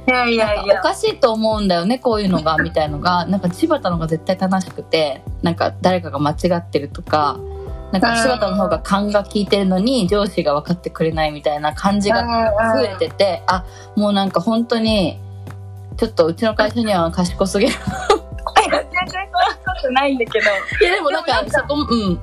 [0.06, 0.80] いやいやいや。
[0.80, 7.38] おかしいと思うんだよね、こういうのが、みたいのが、なんか柴田のが絶対正しくて、なんか誰かが間違ってるとか、
[7.92, 12.24] なんか柴田の方が勘が効いてるのに上司が分かってくれないみたいな感じが
[12.74, 13.64] 増えてて、あ、
[13.96, 15.20] もうなんか本当に、
[15.96, 17.72] ちょっとうちの会社には賢すぎる。
[17.72, 20.46] 全然そんなことないんだけど
[20.80, 22.20] いやでもなんかそこも、うん。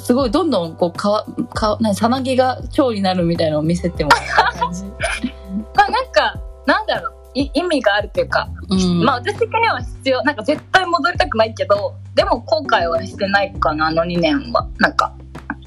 [0.00, 1.24] すごいどんどんこうかわ
[1.54, 4.82] かなさなぎが蝶になるみたいなのを見せてもらった感じ。
[5.76, 9.04] まあなんかなんだろうい意味があるというか、うん。
[9.04, 14.68] まあ私的には必要なんか絶対戻りたくないけどでも後悔はしてないかなあの2年は。
[14.78, 15.14] なんか。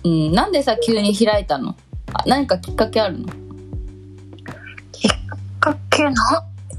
[0.04, 1.75] うん、なんでさ急に開いたの？
[2.13, 3.25] あ何かきっかけあるの？
[4.91, 5.12] きっ
[5.60, 6.13] かけな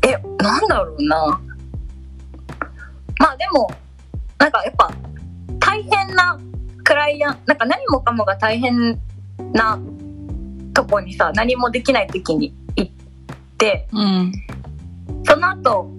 [0.02, 1.40] えなんだろうな。
[3.18, 3.68] まあでも
[4.38, 4.92] なんかやっぱ
[5.58, 6.38] 大変な
[6.84, 8.96] クライアンなんか何もかもが大変
[9.52, 9.78] な
[10.72, 12.92] とこにさ何もできない時に行っ
[13.58, 14.32] てうん。
[15.24, 15.90] その後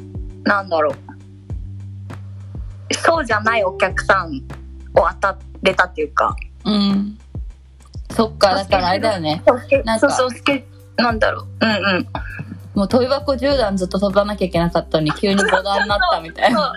[0.43, 0.93] なんだろう
[2.93, 4.35] そうじゃないお客さん
[4.95, 7.17] を当たれたっていうかうん。
[8.11, 9.43] そっか、だからあれだよね。
[9.85, 10.63] なんかそうそう
[10.97, 12.07] なんだろううんうん
[12.73, 16.73] もう飛び箱10段ずっと飛ばなきゃいけなかったのに急に5段になったみたいな。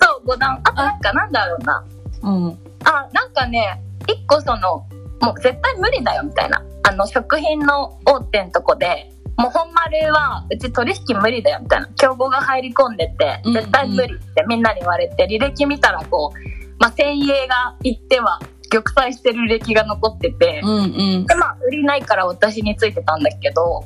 [0.00, 1.84] そう5段あとなんかなんだろうな
[2.22, 2.58] うん。
[2.84, 4.86] あなんかね一個その
[5.20, 16.38] もう絶対無理だよみたいなあの食品の大手のとこでもう本丸はうち取引無理だよみたいな競合が入り込んでてうんうん絶対無理ってみんなに言われて履歴見たらこう、
[16.78, 20.76] まあ、先鋭が行っては玉砕してる履歴が残ってて、うんう
[21.20, 21.26] ん。
[21.26, 23.84] でまあ売りないから私についてたんだけど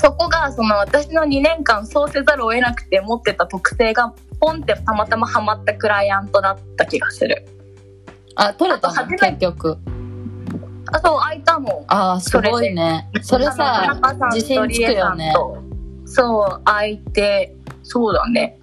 [0.00, 7.46] そこがその私の2年間そうせざるを得なくて持ってた特性がポンってたまたまハマったクライアントだった気がする
[8.36, 9.06] あ、取れたの？
[9.16, 9.78] 結局。
[10.94, 13.08] あそう開いたのああ、すごいね。
[13.22, 13.98] それさ
[14.32, 15.32] 自信つくよね。
[16.04, 18.60] そう開いてそうだね。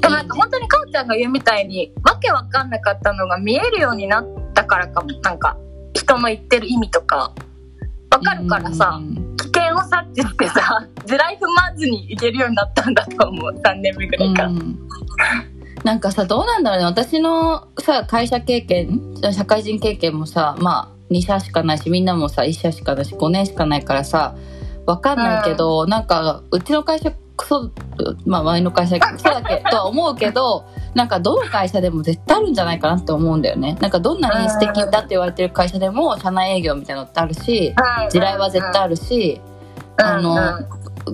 [0.00, 5.56] でもなんか本当にかおちゃんが言うみたいにわけわかんなかったのが見えるようになったからかもなんか
[5.92, 7.34] 人の言ってる意味とか。
[8.10, 9.36] わかるからさ、うん。
[9.36, 13.50] 危険を察知してさ地雷踏まずにいけるようになったんだと思う。
[13.64, 14.78] 3年目ぐらいから、うん。
[15.82, 16.84] なんかさどうなんだろうね。
[16.84, 19.00] 私のさ会社経験
[19.32, 24.36] 社会人経験もさまあ2社しかないしみんなもさ1社しかないし5年しかないからさ
[24.86, 27.70] わかんないけど、なんかうちの会社クソ
[28.26, 33.76] まあ前の会社クソだけ とは思うけどなんかどの会社でも絶対あるんじゃないかなって思うんだよね。
[33.80, 38.10] なんかどんなに素敵だって言われてる会社でも社内営業みたいなのってあるしうん。
[38.10, 39.40] 地雷は絶対あるし、
[39.96, 40.38] あのうん。
[40.38, 40.68] うん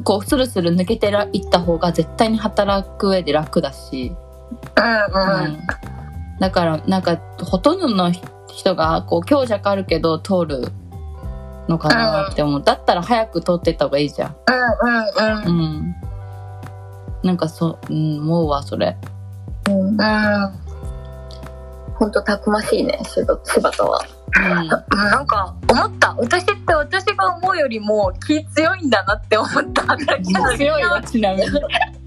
[0.05, 4.15] こうスルスル抜けてらいった方が絶対に働く上で楽だし、
[4.77, 5.45] うん。
[5.45, 5.59] うん。
[6.39, 8.13] だからなんかほとんどの
[8.55, 10.69] 人がこう強弱あるけど通る
[11.69, 14.37] のかなって思う、だったら早く通ってった方がいいじゃん。
[14.47, 15.95] うんうんうん。
[17.23, 18.97] なんかそう、うん、思うわそれ。
[19.69, 19.97] うんうん。
[21.95, 24.03] 本当たくましいね柴柴田は。
[24.37, 24.69] うん。
[24.69, 26.15] なんか思った。
[26.15, 29.97] 私って私が思うよりも気強いんだなって思った
[30.57, 31.49] 強いわちなみに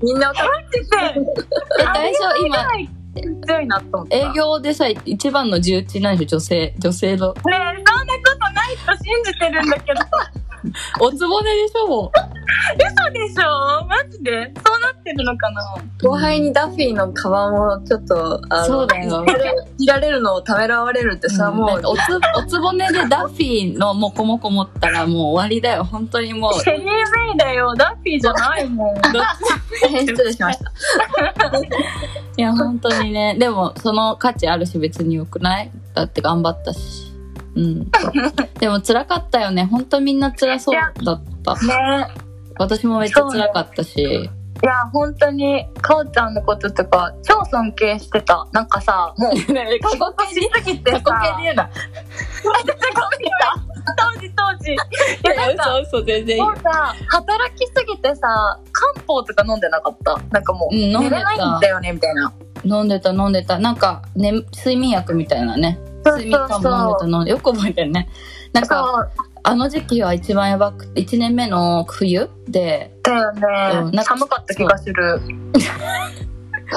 [0.01, 0.87] みんな分かってて
[1.79, 2.57] え大丈夫今
[3.45, 4.17] 強いなと思った。
[4.17, 7.33] 営業でさ一番の重鎮なんでしょ女性女性の。
[7.33, 7.83] ねえそんなこ
[8.33, 10.01] とないと信じてるんだけど。
[10.99, 12.11] おつぼねでしょも
[12.77, 13.85] 嘘でしょ？
[13.87, 14.51] マジで？
[14.65, 15.61] そうなってるのかな？
[16.01, 19.25] 後輩にダッフィーのカバンをちょっとあのそうだよ。
[19.77, 21.57] いられるのをためらわれるってさ、うん。
[21.57, 21.99] もうおつ
[22.37, 25.83] おつぼねでダッフィーのモコモコ持ったらもう終わりだよ。
[25.83, 26.53] 本当にもう。
[26.53, 26.91] シェリー・メ
[27.35, 27.73] イだよ。
[27.75, 28.95] ダッフィーじゃないもん。
[29.99, 30.71] 失礼しました。
[32.37, 33.35] いや本当にね。
[33.37, 35.71] でもその価値あるし別によくない？
[35.93, 37.11] だって頑張ったし。
[37.55, 37.91] うん。
[38.59, 39.65] でも辛かったよね。
[39.65, 40.75] 本当みんな辛そう
[41.05, 41.53] だった。
[41.55, 42.07] ね
[42.57, 44.29] 私もめっちゃ辛かったし。
[44.61, 51.69] いや本当にかおちゃんのこととか超尊敬してたなんかさもう ね過去形しすぎてさ過去形で言うな。
[53.97, 54.77] 当時当時いい
[55.27, 60.17] やなんかや嘘嘘全然いいもうさ働きすぎてさ漢方とか飲んでなかった？
[60.31, 62.33] なんかもう、うん飲んでた寝れないんだよねみたいな
[62.63, 63.59] 飲んでた飲んでた。
[63.59, 65.77] なんか、ね、睡眠薬みたいなね。
[66.05, 68.07] そう睡眠そう薬も飲んでたそう飲んで、よく覚えてるね。
[68.53, 69.11] なんか、そう
[69.43, 73.41] あの時期は一番やばくて、1年目の冬で、だよね、
[73.93, 75.21] うん寒かった気がする。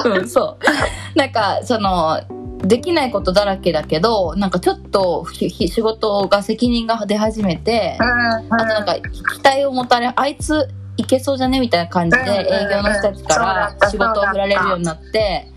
[0.05, 0.21] う。
[0.21, 1.17] ん、そう。
[1.17, 2.19] なんか、その、
[2.59, 15.47] できないことだらけだけど、なんかちょっと仕事が責任が出始めて、うんあとなんか期待を持たれ、あいついけそうじゃねみたいな感じでうんうんうん営業の人たちから仕事を振られるようになって、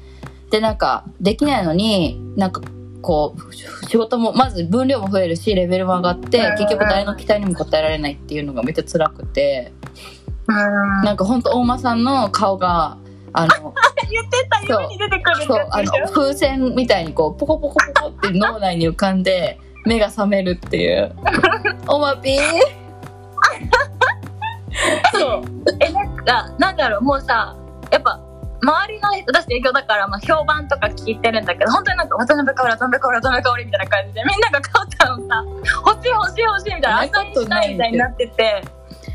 [0.51, 2.61] で、なんかできないのに、なんか
[3.03, 3.55] こう、
[3.89, 9.73] 仕事も、まず分量も増えるし、レベルも上がって結局誰の期待にも応えられないっていうのがめっちゃ辛くて、
[10.47, 10.57] うん。
[11.05, 12.99] なんかほんと大間さんの顔が、
[13.33, 13.75] あの、
[14.11, 21.15] 言ってた夢に出てくるそう、あの風船みたいにこう、ポコポコポコって脳内に浮かんで、目が覚めるっていう。
[21.89, 22.41] おまぴー。
[25.13, 25.43] そう。
[25.81, 27.57] えなんかなんだろうもうさ
[27.91, 28.21] やっぱ
[28.63, 35.45] 周りの私営業だから、まあ、評判とか聞いてるんだけど本当になんか渡辺香織渡辺香織渡辺香織みたいな感じでみんながかおちゃんをさ
[35.87, 38.65] 欲しい欲しい欲しいみたいなそんな朝にしたいみたいになってて。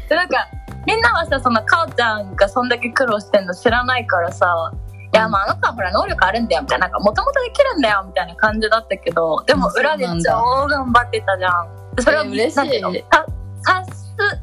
[0.09, 0.47] でなんか
[0.85, 4.71] みんなはさそのかおちゃんがそんだけ苦労してんの知らないからさ
[5.13, 11.95] いやまああの子はほら能力あるんだよみたいななんかもともとできるんだよみたいな感じだったけどでも裏で超頑張ってたじゃん。
[11.95, 12.81] でそれをえ嬉しい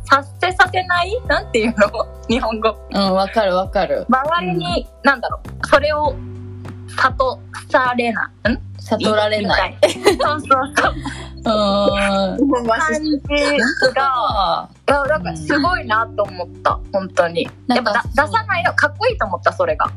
[0.04, 1.20] させさせない？
[1.26, 2.06] なんていうの？
[2.28, 2.76] 日本語。
[2.92, 4.06] うん、わかるわかる。
[4.08, 5.66] 周りに、なんだろう。
[5.66, 6.14] それを
[6.96, 8.52] 悟されない。
[8.52, 8.58] ん？
[8.78, 9.78] 悟られない。
[9.82, 9.88] そ
[10.34, 10.94] うそうそう。
[11.36, 12.66] うーん。
[12.66, 13.18] 感じ
[13.94, 16.78] があいやなんかすごいなと思った。
[16.92, 17.48] 本当に。
[17.66, 19.90] なんかやっぱ出さないのかっこいいと思ったそれが。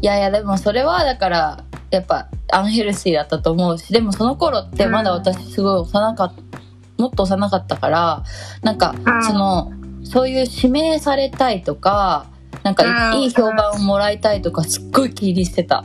[0.00, 6.59] いやいや、でもそれはだから、やっぱアンヘルシーだったと思うし、でもその頃ってまだ私すごい幼かった、
[7.00, 8.22] もっと幼かったから、
[8.62, 9.72] なんかう、んその、
[10.04, 12.26] そういう指名されたいとか、
[12.62, 15.84] なんかうんいい評判をもらいたいとかすっごい気にしてた。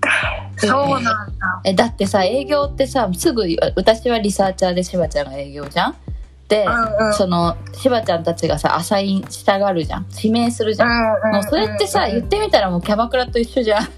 [0.56, 1.12] そうなんだ。
[1.64, 3.44] えだってさ営業ってさすぐ
[3.76, 5.94] 私はリサーチャーでしばちゃんが営業じゃん？
[6.48, 6.68] で、う
[7.04, 7.14] んうん。
[7.14, 10.06] そのしばちゃんたちがさアサインしたがるじゃん。
[10.16, 10.88] 指名するじゃん、
[11.32, 13.88] もうそれってさ言ってみたらもうキャバクラと一緒じゃん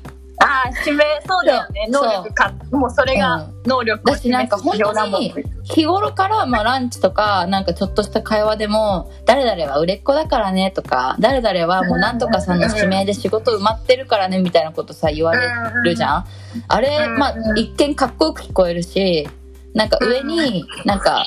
[0.43, 1.86] ああ指名そうだよね。
[1.88, 2.53] 能力か。
[2.72, 5.32] もうそれが能力をだしなんか本当に
[5.62, 15.49] 日頃からまあランチとかなんかちょっとした会話でも誰々は売れっ子だからねとか誰々はもうなんとかさんの指名で仕事埋まってるからねみたいなことさ言われ
[15.84, 16.24] るじゃん。
[16.66, 17.18] あれうん。
[17.18, 19.28] まあ一見かっこよく聞こえるし
[19.74, 21.26] なんか上になんか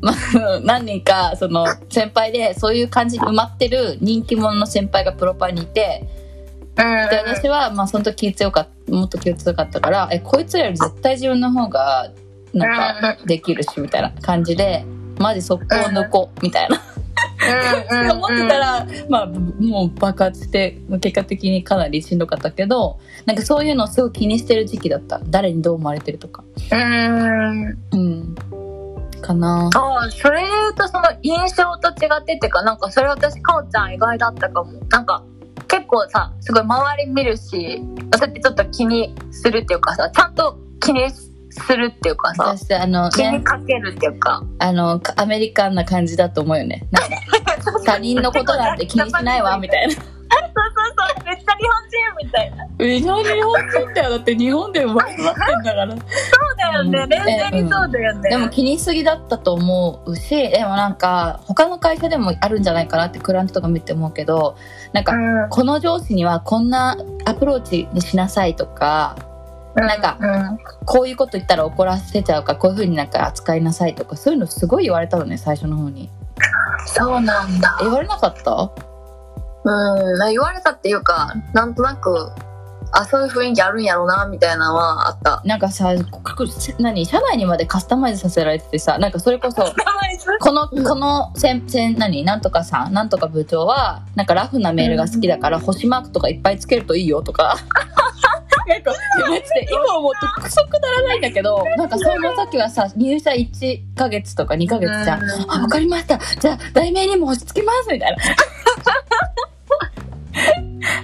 [0.00, 6.23] まあ何人かその先輩でそういう感じに埋まってる人気者の先輩がプロパンにいてうん
[6.76, 12.10] で私はまあその時気強かったもっと気強かったからえこいつらより絶対自分の方が
[12.52, 14.84] なんかできるしみたいな感じで
[15.18, 16.80] マジ速攻抜こうみたいな。
[18.12, 25.20] 思ってたらまあもう爆発して結果的にかなりしんどかったけどなんかそういうのをすごい気にしてる時期だった。
[25.26, 26.42] 誰にどう思われてるとか。
[26.72, 27.78] うん。
[27.92, 28.34] うん。
[29.20, 29.70] かな。
[29.74, 34.72] ああそれで言うとその印象と違ってっていうかなんかそれ私かおちゃん意外だったかも。
[34.90, 35.24] なんか
[35.68, 37.82] 結構さすごい周り見るし
[38.14, 44.42] そうやってちょっと気にするっていうかさちゃんと気にするっていうかさあの気にねかけるっていうか。
[44.58, 46.86] あのかアメリカンな感じだと思うよね。
[46.90, 49.94] なんか他人のことなんて気にしないわ みたいな。
[49.94, 51.24] そうそうそう。
[51.24, 52.64] めっちゃ日本人みたいな。
[52.78, 55.90] 日本日本人だよだって日本で生まれてんだから。
[55.90, 56.00] そう
[56.58, 56.98] だよね。
[56.98, 57.08] うん。
[57.08, 58.30] 冷静にそうだよね。
[58.30, 64.56] でも気にしすぎだったと思うしでもなんか他の会社でもあるんじゃないかなってクライアントとか見て思うけど
[64.94, 65.48] なんか、うん。
[65.50, 69.16] この上司にはこんなアプローチにしなさいとか
[69.74, 70.58] なんかうん。
[70.86, 76.08] こういうこと言ったら怒らせちゃうからこういうふうになんか扱いなさいとかそういうのすごい言われたのね最初の方に。
[76.86, 77.76] そうなんだ。
[77.80, 78.70] 言われなかった？
[79.66, 82.30] うん、言われたっていうか、なんとなく、
[82.96, 85.42] あ、そういう雰囲気あるんやろうな、みたいなのはあった。
[85.44, 86.46] なんかさくく
[86.78, 87.04] 何？
[87.06, 89.62] 社内にまでカスタマイズさせられててさなんかそれこそ
[90.40, 92.24] この、このせん、せん、何？
[92.24, 97.56] なんとかさん、なんとか部長は、なんかラフなメールが好きだから、星マークとかいっぱいつけるといいよとか。
[98.66, 98.94] なんか、
[99.70, 105.22] 今思うとクソくだらないんだけど、なんかその時はさ、入社1ヶ月とか2ヶ月じゃん。
[105.50, 106.18] あ、わかりました。
[106.40, 108.16] じゃあ、題名にも星つけますみたいな。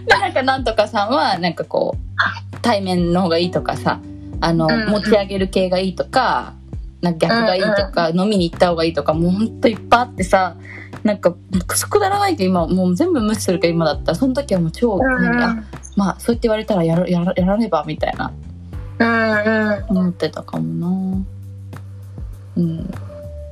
[0.07, 4.01] で、なんかなんとかさんは、なんかこう、対面の方がいいとかさ、
[4.41, 6.55] あの、うん持ち上げる系がいいとか、
[7.01, 10.57] なんか逆がいいとか、飲みに行った方がいいとか、もうほんといっぱいあってさ、
[11.03, 11.35] なんか
[11.89, 15.57] くだらないけど今もう全部無視するけど今だったらその時はもう超、あ
[15.97, 18.33] まあそうやって言われたらやらやらやらねばみたいな。
[18.99, 19.85] うんうん。
[19.89, 21.25] 思ってたかもな。
[22.57, 22.91] うん。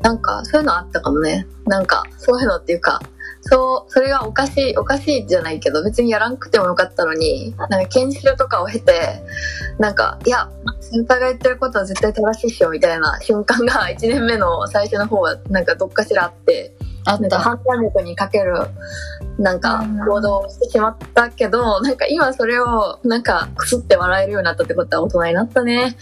[0.03, 1.47] なんかそういうのあったかもね。
[1.67, 3.01] なんかそういうのっていうか
[3.51, 9.23] そうそれがおかしいおかしいじゃないけど別にやらんくてもよかったのになんか研修とかを経て
[9.79, 16.75] なんかいや先輩が言ってることは絶対正しいっしょみたいな瞬間が 1年目の最初の方はなんかどっかしらあって
[17.07, 18.55] あなんか判断力にかける
[19.39, 25.97] なんか行動をしてしまったけどなんか今それをなんかくすって笑えるようになったってことは大人になったね。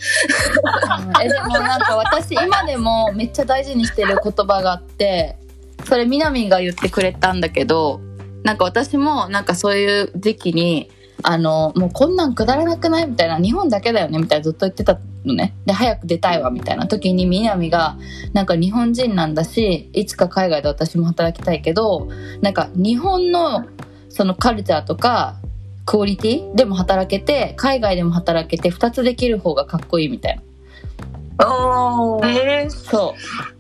[1.05, 1.23] うん。
[1.23, 5.37] えでもなんか私今でもめっちゃ大事にしてる言葉があって
[5.85, 8.01] それみなみんが言ってくれたんだけど
[8.43, 10.91] なんか私もなんかそういう時期に
[11.23, 15.55] あのもうこんなんくだらなくないみたいな日本だけだよねみたいなずっと言ってたのね。
[15.65, 17.97] で早く出たいわみたいな時にみなみが
[18.33, 22.09] なんか日本人なんだしいつか海外で私も働きたいけど
[22.43, 23.67] なんか日本の
[24.09, 25.37] そのカルチャーとか
[25.85, 30.43] クオリティでも働けて海外でも働けて2つできる方がかっこいいみたいな。
[31.39, 33.15] おーえー、そ
[33.53, 33.56] う。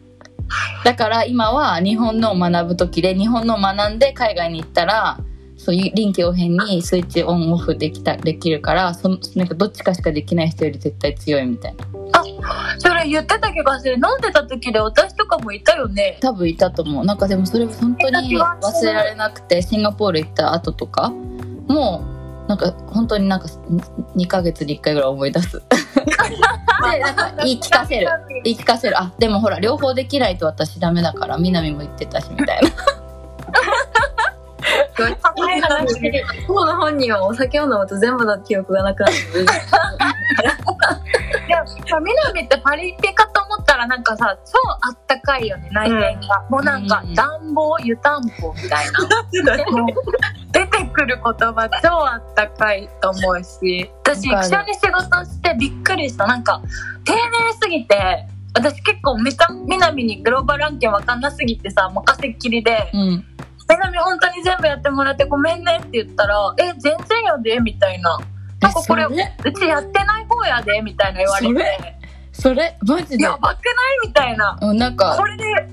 [0.84, 5.18] だから今は日本のを学ぶ時で日本のを学んで海外に行ったら
[5.56, 11.86] そういう臨機応変にスイッチオンオフできたできるからそのなんかどっちかしかできない人より絶対強いみたいな。
[12.78, 13.94] それ言ってた気がする。
[13.94, 16.18] 飲んでた時で私とかもいたよね。
[16.20, 17.04] 多分いたと思う。
[17.04, 22.15] なんかでもそれ本当に忘れられなくてシンガポール行った後とかもう
[22.48, 23.48] なんか本当になんか
[24.16, 25.62] 2ヶ月に1回ぐらい思い出す。
[26.06, 28.08] でなんか言い聞かせる。
[28.44, 29.00] 言い聞かせる。
[29.00, 32.70] あでもほら両方できないと私ダメだから南も言ってたしみたいな
[36.46, 39.14] 当の本人はお酒を飲むと全部の記憶がなくなる
[41.46, 41.62] いや、
[42.00, 46.44] みなみってパリピかと思ったらなんかさ、超あったかいよね、内面が。
[46.50, 48.92] もうなんかうん、暖房、湯たんぽみたいな。
[50.52, 56.26] 出てくる言葉超あったかいと思うし、私、一緒に仕事してびっくりした。
[56.26, 56.60] なんか、
[57.04, 57.18] 丁寧
[57.60, 63.24] すぎて、私結構めちゃ、みなみにグローバル案件わかんなすぎてさ、任せっきりで、うん
[63.68, 68.18] みなみ本当に全部やってもらってごめんねって言ったら、え、全然やでみたいな。
[68.60, 69.10] なんかこれう
[69.52, 70.80] ちやってない方やで？
[70.80, 71.96] みたいな言われて。
[72.32, 72.78] それ？
[72.82, 73.24] マジで？
[73.24, 73.56] やばくない？
[74.06, 74.58] みたいな。
[74.62, 75.68] うんなんかこれでね、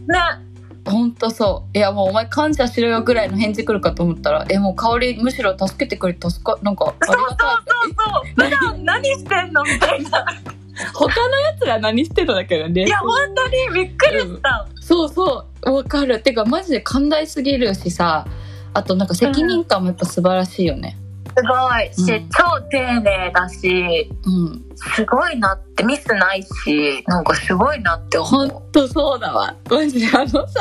[0.86, 1.78] ほんとそう。
[1.78, 7.96] いやもうお前感謝しろよぐらいの返事来るかと思ったらえもう香りむしろ助けてくれて助かなんかありがたいそうそう。
[7.96, 9.64] そう、普段何してんの？
[9.64, 10.26] みたいな。
[10.94, 12.84] 他のやつら何してただけどね。
[12.84, 14.68] いや、本当にびっくりした。
[14.84, 16.22] そうそうわかる。
[16.22, 18.26] てかマジで寛大すぎるしさ。
[18.74, 20.98] あとなんか責任感もやっぱ素晴らしいよね。
[21.36, 21.94] すごい。
[21.94, 22.30] し、うん。
[22.30, 24.66] 超丁寧だし、うん。
[24.76, 28.48] すごいなって、ミスないし、なんかすごいなってほ思う。
[28.48, 29.56] んとそうだわ。
[29.70, 30.60] マジであのさ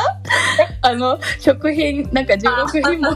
[0.83, 3.15] あの食品なんか16品目みたいな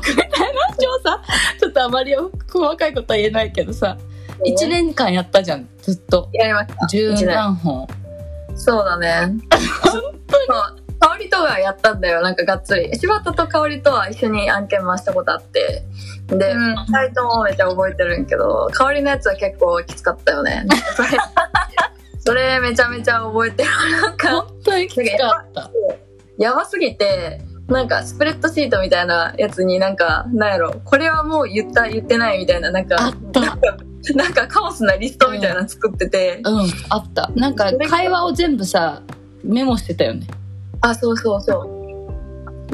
[0.78, 1.22] 超さ
[1.58, 3.96] ちょっとあまり細かいことは言えないけどさ。
[4.44, 6.28] 1年間やったじゃんずっと。
[6.32, 6.86] やりました。
[6.88, 7.86] 十何本。
[8.54, 9.34] そうだね。
[9.84, 12.92] そう香りとはやったんだよなんかがっつり。
[12.98, 15.84] 柴田と香りとは一緒に案件回したことあって。
[16.28, 16.74] で、うん。
[16.74, 20.66] 2人ともめっちゃ覚えてるんやけど香りのやつは結構きつかったよね。
[20.96, 21.08] それ
[22.18, 23.70] それめちゃめちゃ覚えてる。
[24.02, 25.70] なんか本当にきつかった。
[26.38, 32.96] やばすぎてなんかスプレッドシートみたいなやつになんかなんやろこれはもう言った言ってないみたいななんか
[34.14, 37.30] なんかカオスなリストみたいなの作ってて、うんあった。
[37.36, 39.02] なんか会話を全部さ
[39.44, 40.26] メモしてたよね
[40.80, 41.76] あそうそうそう。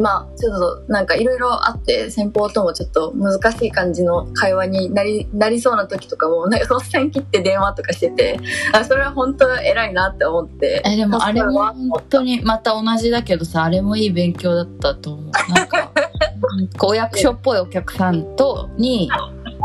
[0.01, 8.41] まあちょっとなんかいろいろあって先方ともちょっと難しい感じの会話になりなりそうな時とかもなんか率先切って電話とかしてて
[8.73, 10.83] あそれは本当偉いなって思って。
[10.87, 15.31] えでもあれも本当にまた同じだけどさあれもいい勉強だったと思う。
[15.55, 15.91] なんか
[16.83, 19.11] お役所っぽいお客さんとに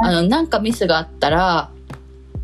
[0.04, 1.70] あのなんかミスがあったら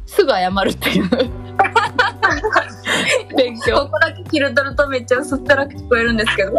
[0.06, 1.43] すぐ謝るっていう
[3.36, 3.76] 勉強。
[3.86, 6.52] ここだけ切るとるとめっちゃ薄っぺらく聞こえるんですけど。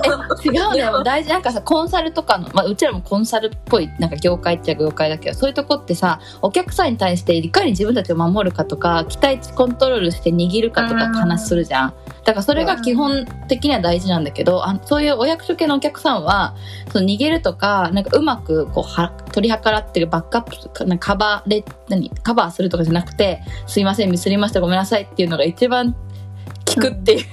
[0.45, 11.95] 違うねもう大事なんかさコンサルとかの、まあ、うちらもコンサルっぽいなんか業界っちゃ業界だけどそういうとこってさお客さんに対していかに自分たちを守るかとか期待値コントロールして握るかとか話するじゃん。
[12.25, 16.55] だからそれが基本的には大事なんだけどあそういうお役所系のお客さんは
[16.91, 27.25] その逃げるとかなんかうまくこうは取り計らってるバックアップかなんかカバーレ何カバーするとかじゃなくてすいませんミスりましたごめんなさいっていうのが一番効くっていう、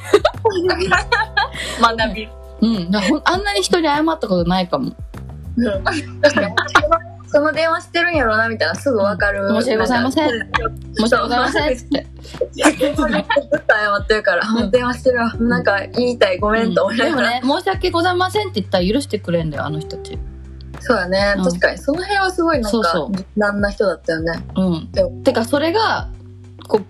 [1.80, 2.28] 学び。
[2.62, 4.94] うん、だからほんあんなに人に謝ったことないかも。
[5.58, 5.84] うん。
[7.28, 10.30] その電話してるんやろうなみたいなすぐわかる、申し訳ございません。
[10.30, 12.08] 申し訳ございませんって。
[12.52, 14.72] ずっと謝ってるから、うん。
[14.72, 15.34] 電話してるわ。
[15.36, 16.40] なんか言いたい。
[16.40, 20.20] ごめんと思いながら、でもね、申し訳ございませんって言ったら許してくれんだよ、あの人たち。
[20.82, 21.44] そうだね、うん。
[21.44, 23.16] 確かにその辺はすごいなんかそうそう。
[23.16, 24.44] 柔軟な人だったよね。
[24.56, 24.92] うん。
[24.92, 25.12] でも。
[25.24, 26.10] てか、それが、
[26.68, 26.86] こう、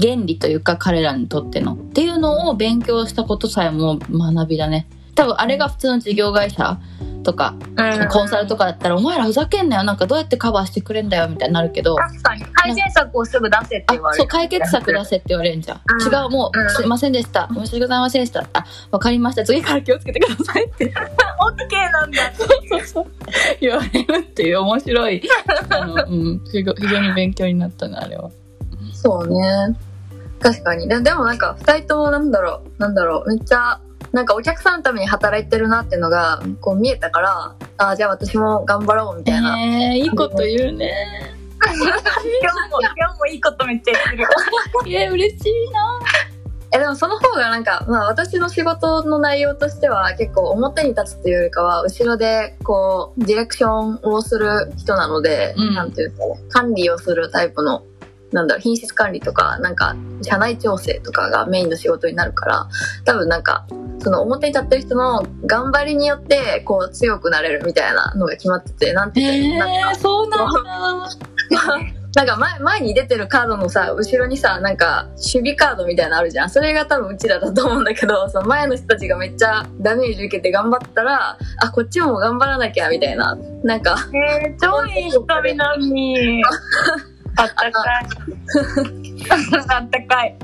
[0.00, 4.86] 原理というか彼らにとってのっていうのを勉強したことさえも学びだね。
[5.14, 6.78] 多分あれが普通の事業会社
[7.28, 8.08] とか、うん。
[8.08, 12.44] コンサルとかだったら、お前らふざけんなよ、なんかどうやってカバーしてくれんだよ、みたいになるけど、確かに。
[12.54, 14.22] 改善策をすぐ出せってあ言われる。
[14.22, 16.14] そう解決策出せって言われるんじゃん、うん。
[16.14, 16.70] 違うもう、うん。
[16.70, 17.48] すいませんでした。
[17.52, 18.48] 申し訳ございませんでした。
[18.54, 19.44] あわかりました。
[19.44, 20.86] 次から気をつけてくださいって。
[20.86, 22.32] OK なんだ。
[22.34, 23.06] そうそう
[23.60, 25.22] 言われるっていう面白い。
[25.68, 25.98] あの、う
[26.34, 28.30] ん、非常非常に勉強になったなあれは。
[28.94, 29.76] そうね。
[30.40, 30.88] 確かに。
[30.88, 32.80] ででもなんか2人ともなんだろう。
[32.80, 33.28] なんだろう。
[33.28, 33.78] めっちゃ
[34.12, 41.38] なんかお客さんのために働いてるなっていうのがこう見えたからあじゃあ私も頑張ろうみたいな、えー、いいこと言うね。
[41.68, 44.26] 今日も 今日もいいことめっちゃ言ってる。
[44.86, 46.00] いや嬉しいな。
[46.70, 55.74] えでもその方がなんか、まあ、私の仕事の内容としては結構表に立つっていうよりかは後ろでこうディレクションをする人なので、うん。
[55.74, 57.82] なんていうかね管理をするタイプの
[58.32, 62.68] なんだろう品質管理とかなんか社内調整とかがメインの仕事になるから
[63.04, 63.66] 多分なんか
[64.00, 71.88] その表に立ってる人の頑張りによってこう強くなれるみたいなのが決まっててなんてえいうか、なんー、かそうなんだ。
[72.16, 76.50] なんか前前に出てるカードのさ後ろにさなんか守備カードみたいなのあるじゃん。
[76.50, 83.36] それが多分うちらだと思うんだけどその前の人たちがめっちゃダメージ受けて頑張ったらあこっちも頑張らなきゃみたいな。
[83.62, 86.42] なんかえー、超いい人みなのに
[87.36, 88.06] あったかい。
[89.70, 90.36] あったかい。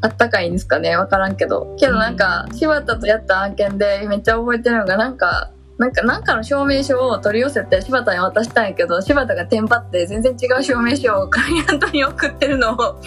[0.00, 0.96] あったかいんですかね。
[0.96, 1.74] わからんけど。
[1.78, 13.00] けどなんか柴田とやった案件でめっちゃ覚えてるのがなんかなんかなんかの証明書を取り寄せて柴田に渡したんやけど柴田がテンパって全然違う証明書をクライアントに送ってるのを。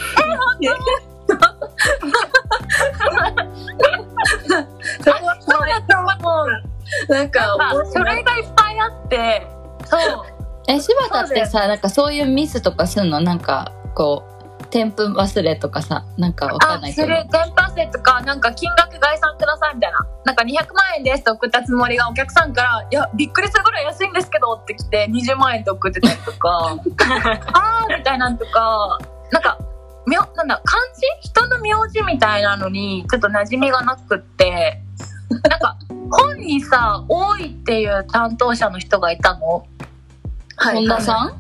[0.62, 0.68] え
[5.04, 6.46] そこはも。
[7.10, 9.48] うなんかあ書類がいっぱいあって。
[9.86, 10.37] そう
[10.68, 13.20] え柴田ってさなんかそういうミスとかすんの？
[13.22, 14.24] なんかこ
[14.62, 17.04] う添付忘れとかさなんかわかんないけど。
[17.04, 18.22] あそれ全パセとか。
[18.22, 20.06] なんか金額概算くださいみたいな。
[20.26, 26.76] なんか200万円ですと送ったつもりがお客さんから「いやびっくりするぐらい安いんですけど」って来て20万円と送ってたりとか。
[27.54, 28.98] あーみたいなんとか。
[29.32, 29.58] なんか
[30.06, 30.82] みょなんだ漢
[31.22, 31.30] 字？
[31.30, 34.82] 人の名字みたいなのにちょっと馴染みがなくって。
[35.30, 35.78] なんか
[36.12, 39.66] 本にさ「多い」っていう担当者の人がいたの。
[40.58, 40.76] はい。
[40.76, 41.34] 本田さん？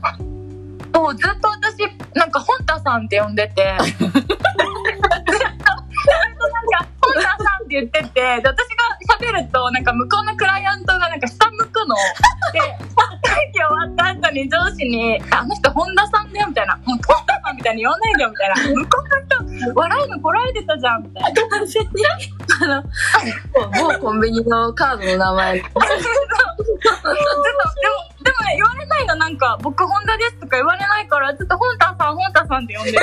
[0.93, 1.77] そうずっと私
[2.15, 3.77] なんか本田さんって呼んでて。
[3.83, 4.43] ずっとなんか
[7.01, 8.55] 本田さんって言っててで私が
[9.19, 11.95] 喋るとなんか向こうのクライアントがなんか下向くの。
[12.53, 12.59] で
[13.23, 21.41] 会議終わった後に上司に「あの人本田さんだよ」みたいな「もう本田さんみたいに呼んないでよ」みたいな「向こうの人笑うのこらえてたじゃん」みたいな。
[21.49, 21.89] 完全に
[22.61, 22.83] あの
[23.89, 26.01] 某コンビニのカードの名前でもでも
[28.23, 32.99] でもね言われないのなんか「僕本田です」とか言われないからずっと「本田さん本田さん」って呼んでて。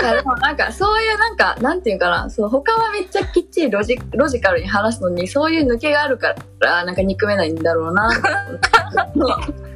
[0.00, 8.08] いやでもなんかそういうなんかなんていうかなそう他はめっちゃきっちりロジロジカルに話すのにそういう抜けがあるからなんか憎めないんだろうな。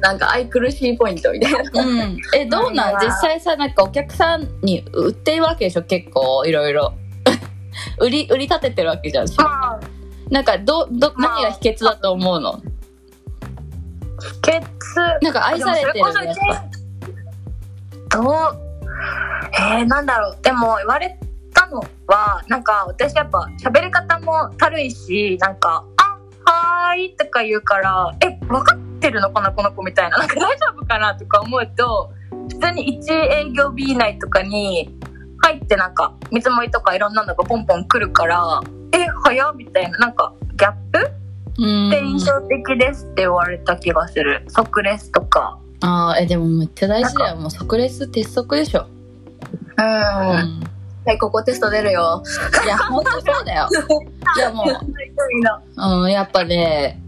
[0.01, 1.83] なんか愛くるしいポイントみたいな。
[1.83, 2.17] うん。
[2.35, 2.99] えどうなん？
[3.03, 6.93] 実際さなんかお客さんに売ってるわけでしょ結構いろいろ。
[7.99, 9.27] 売り売り立ててるわけじゃん。
[9.37, 9.79] まあ
[10.29, 12.61] なんかどどまあ何が秘訣だと思うの？
[14.43, 14.63] 秘訣？
[15.21, 16.35] なんか愛されてるやっ
[18.09, 18.19] ぱ。
[18.21, 18.68] どう
[19.53, 20.37] えー、なんだろう。
[20.41, 21.17] でも言われ
[21.53, 30.17] たのはなんか私やっぱ喋り方も軽いしなんか「あはーい」とか言うから「え分かってるのかなこの子」みたいな。
[30.17, 32.11] なんか大丈夫かなとか思うと
[32.49, 34.95] 普通に1営業日以内とかに
[35.43, 38.61] 入ってなんか見積もりとかいろんなのがポンポン来るから
[38.93, 39.97] 「え早っ」みたいな。
[39.99, 41.11] なんかギャップ？
[41.59, 41.89] うん。
[41.89, 44.43] って印象的ですって言われた気がする。
[44.49, 45.57] 即レスとか。
[45.81, 48.87] あーえでもめっちゃ大事だよもう即レス鉄則でしょ、
[49.77, 49.91] うんうん、
[51.05, 52.23] はいここテスト出るよ
[52.65, 53.67] いや本当そうだよ
[54.37, 57.01] いやもううん、やっぱね、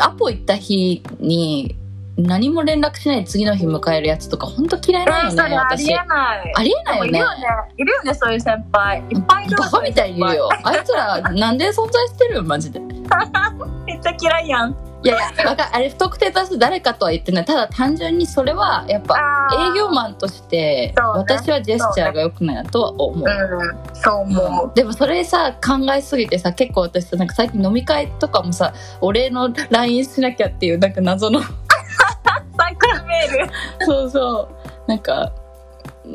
[0.00, 1.76] アポ行った日に
[2.16, 5.92] 何も連絡しないで次の日迎えるやつとか本当嫌いなうん、のよね、あり私。
[5.92, 6.02] えな
[6.44, 6.52] い。
[6.56, 7.08] ありえないよね。
[7.08, 7.38] いるよね。
[7.78, 8.98] いるよね、そういう先輩。
[9.10, 10.48] いっぱいいるバカみたいにいるよ。
[10.62, 12.80] あいつらなんで存在してるマジで。
[12.80, 12.82] い
[13.86, 14.76] めっちゃ嫌いやん。
[15.08, 17.44] やいや、わかあれ不特定多数誰かとは言ってない。
[17.44, 23.24] ただ単純にそれはやっぱ営業マンとして私はジェスチャーが良くないなとは思う。
[23.24, 24.72] うん、そう思う。
[24.74, 31.40] でもそれさ考えすぎてさ結構私さなんか最近飲み会とかもさお礼の LINE しなきゃっていうなんか謎の
[32.56, 33.50] サイクルメール。
[33.86, 34.48] そうそ
[34.86, 34.88] う。
[34.88, 35.32] なんか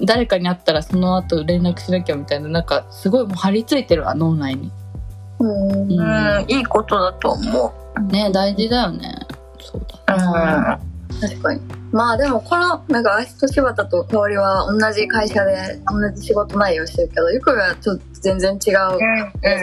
[0.04, 4.72] 誰かに会ったらその後連絡しなきゃみたいななんかすごいもう張り付いてるわ脳内に、
[5.40, 5.50] うん。
[5.50, 8.04] うんうんいいことだと思う。
[8.12, 9.16] ね大事だよね。
[9.60, 10.80] そうだな
[11.20, 11.62] 確かに。
[11.92, 19.60] まあでもこのなんかアイスと柴田と香りは同じ会社で同じ仕事内容してるけどゆくはちょっと全然違う、全然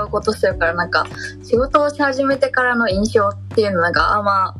[0.00, 1.06] 違うことしてるからなんか
[1.44, 4.54] 仕事をし始めてからの印象っていうのなんかあんま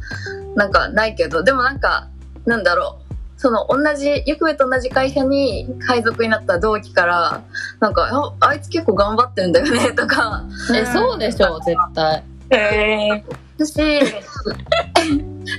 [0.54, 2.08] なんかないけどでもなんか
[2.44, 3.07] なんだろう
[3.38, 7.42] その同じゆくべと同じ会社に配属になった同期から
[7.78, 10.44] なんかああいつ結構頑張ってるんだよねとか。
[10.74, 12.24] えそうでしょ絶対。
[12.50, 13.24] え
[13.66, 13.72] し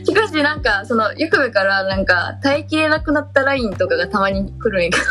[0.05, 5.03] しかしなんかそのゆくべからなんか耐えきれなくなったラインとかがたまに来るんやけど。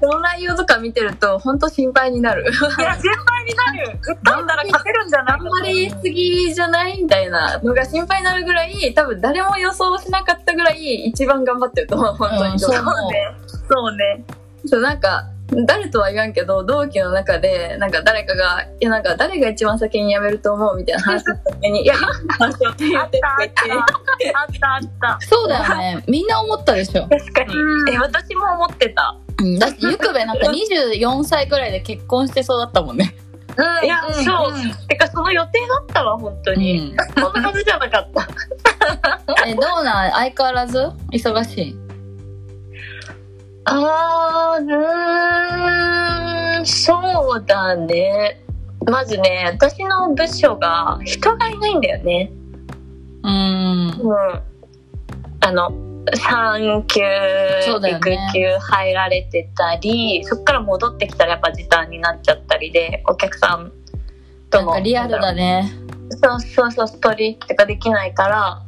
[0.00, 2.42] その内容とか見てると本当心配になる。
[2.42, 3.98] いや先輩になる。
[4.02, 12.80] 打ったら勝てるんじゃないあんまり言い過ぎじゃないみたいなのが心配になるぐらい多分誰も予想しなかったぐらい一番頑張ってると思う本当に、うんそうね。
[13.68, 14.24] そうね。
[14.66, 15.30] そうなんか
[15.64, 22.04] 誰とは言わんけど同期の中でなんか誰かが「いやなんか誰が一番先に辞めると思う?」みたいな話した時に「いやいって
[22.40, 25.26] 言って」あったあったあったあった。
[25.26, 26.04] そうだよね。
[26.08, 27.54] みんな思ったでしょ、確かに。
[27.54, 27.88] うん。
[27.90, 29.14] え私も思ってた。
[29.38, 33.14] うん、だってゆくべなんか24歳くらいで結婚してそうだったもんね。
[33.82, 34.88] いやそう。
[34.88, 36.96] てかその予定だったわ本当うにん。
[37.14, 38.28] こんな感じじゃなかった。
[39.46, 40.10] えどうなん？
[40.12, 40.78] 相変わらず？
[41.12, 41.76] 忙しい？
[43.68, 48.40] あーうーんそうだね。
[48.86, 52.30] まずね私の部署が人がいないんだよね。
[53.24, 53.88] うん。
[53.88, 54.42] うん。
[55.40, 55.72] あの
[56.14, 57.00] 産休、
[57.66, 58.30] 育ね。
[58.32, 63.72] 休入られてたりそっから戻ってきたらやっぱ時短になっちゃったりでお客さん
[64.50, 65.72] とのかリアルだね。
[66.22, 68.62] そうそうそうストーリーとかできないから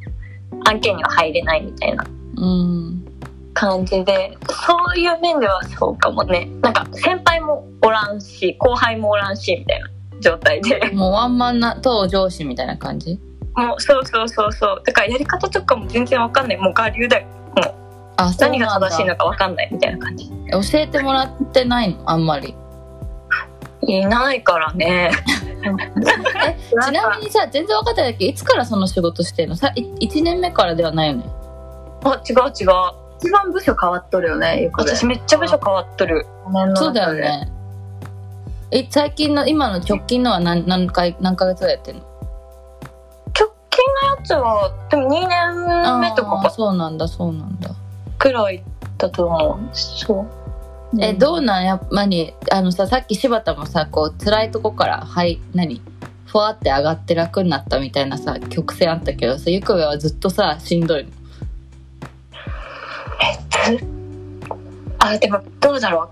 [0.65, 2.05] 案件には入れないみたいな。
[2.35, 3.08] うん
[3.59, 6.49] 感じでそういう面ではそうかもね。
[6.61, 9.89] なんか先輩もおらんし後輩もおらんしみたいな
[10.21, 10.91] 状態で。
[10.93, 13.19] もうワンマンなと上司みたいな感じ？
[13.55, 14.81] もうそうそうそうそう。
[14.85, 16.57] だからやり方とかも全然わかんない。
[16.57, 17.27] もう我流だよ。
[18.17, 20.29] あそう何がなんだ正しいのかわかんないみたいな感じ。
[20.51, 22.01] 教えてもらってないの？
[22.09, 22.55] あんまり。
[23.81, 25.11] いないからね。
[25.61, 29.55] ちなみにさ全然分かってないけどいつからその仕事してんの？
[29.55, 31.23] さ1年目からではないよね？
[32.03, 36.25] あ違う違う一番部署変わっとるよね私めっちゃ部署変わっとる。
[36.75, 37.51] そうだよね。
[38.71, 42.01] え最近の今の直近のは何何回何ヶ月ぐらいやってんの？
[43.37, 47.71] 直近のやつはでも2年目とかそうなんだそうなんだ。
[48.17, 48.63] くらい
[48.97, 49.75] だと思う。
[49.75, 51.01] そう。
[51.01, 51.65] えどうなん？
[51.65, 55.81] やっぱりあのささっき柴田もさこう辛いとこからはい何？
[56.25, 61.09] ふわって上がって楽になったみたいなさ曲線あったけどさゆくべはずっとさしんどいの
[65.09, 66.09] あでもどうだろ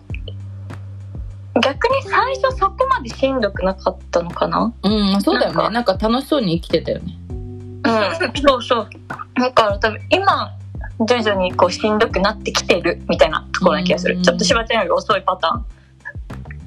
[1.55, 1.59] う。
[1.59, 4.73] 逆に最初そこまでしんどくなかったのかな？
[4.83, 5.57] うんそうだよね。
[5.57, 5.93] なんか。
[5.93, 7.17] なんか楽しそうに生きてたよね。
[7.31, 8.89] うんそうそう。
[9.35, 10.51] だから多分今
[10.99, 15.65] 徐々にこうしんどくなってきてるみたいなところな気がすうんるちょっと柴ちゃんより遅いパターン。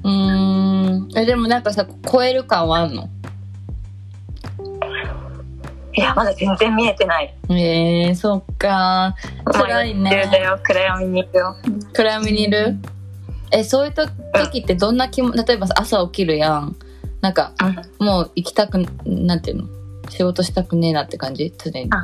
[0.03, 1.17] うーん。
[1.17, 3.07] えでもなんかさ超える感はあんの？
[5.93, 7.33] いやまだ全然見えてない。
[7.49, 9.15] えー、そっか。
[9.45, 10.29] 辛いね。
[10.63, 11.55] 暗闇にいるよ。
[11.93, 12.77] 暗闇にいる？
[13.51, 16.75] えそういうと時ってどんな気も例えばさ朝起きるやん。
[17.19, 17.53] なんか
[17.99, 19.65] もう行きたくなんていうの？
[20.09, 21.53] 仕事したくねえなって感じ？
[21.57, 21.89] 常に。
[21.91, 22.01] あー。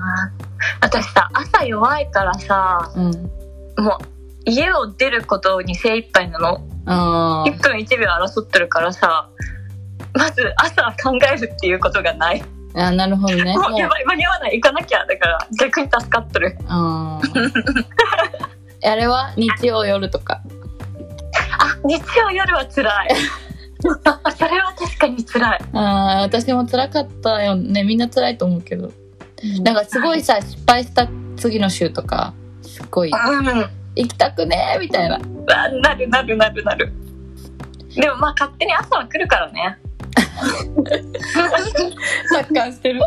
[0.82, 3.12] 私さ朝弱いからさうん。
[3.84, 6.62] もう家を出ることに精一杯なの。
[6.86, 9.30] あ1分1秒争ってるからさ
[10.14, 12.42] まず朝考えるっていうことがない。
[12.42, 12.46] ー
[12.80, 13.56] あなるほどね。
[13.58, 14.54] もうやばい間に合わない。
[14.62, 15.06] 行かなきゃ。
[15.06, 16.58] だから逆に助かっとる。
[16.68, 17.84] あー
[18.92, 19.34] あれは？
[19.36, 20.42] 日曜夜とか。
[21.60, 23.10] あ日曜夜は辛い。
[23.82, 23.88] そ
[24.48, 25.60] れは確かに辛い。
[25.74, 27.84] あー私も辛かったよね。
[27.84, 28.92] みんな辛いと思うけど。
[29.64, 33.70] なんかすごいさ失敗した次の週とかすっごいうん。
[33.96, 35.16] 行きたくねえみたいな。
[35.16, 35.20] あ
[35.70, 36.92] なるなるなるなる。
[37.96, 39.78] でもまあ勝手に朝は来るからね
[42.34, 43.02] 達観してる。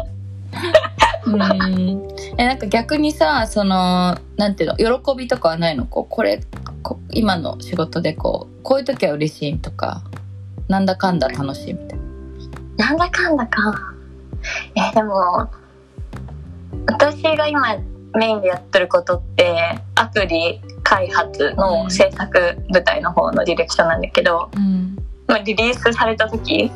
[1.27, 2.09] うん。
[2.39, 5.01] えなんか逆にさそのなんていうの？
[5.01, 5.87] 喜びとかはないの？
[5.87, 6.41] こうこれ
[6.83, 10.03] こ今の仕事でこうこういう時は嬉しいとか
[10.69, 11.99] なんだかんだ楽しいみたい
[12.79, 12.87] な。
[12.89, 13.95] なんだかんだか。
[14.75, 15.49] えでも
[16.87, 17.77] 私が今
[18.15, 24.97] メインでやってることってアプリ開発の制作部隊の方のディレクションなんだけど、うん
[25.31, 26.71] まあ、リリースされた時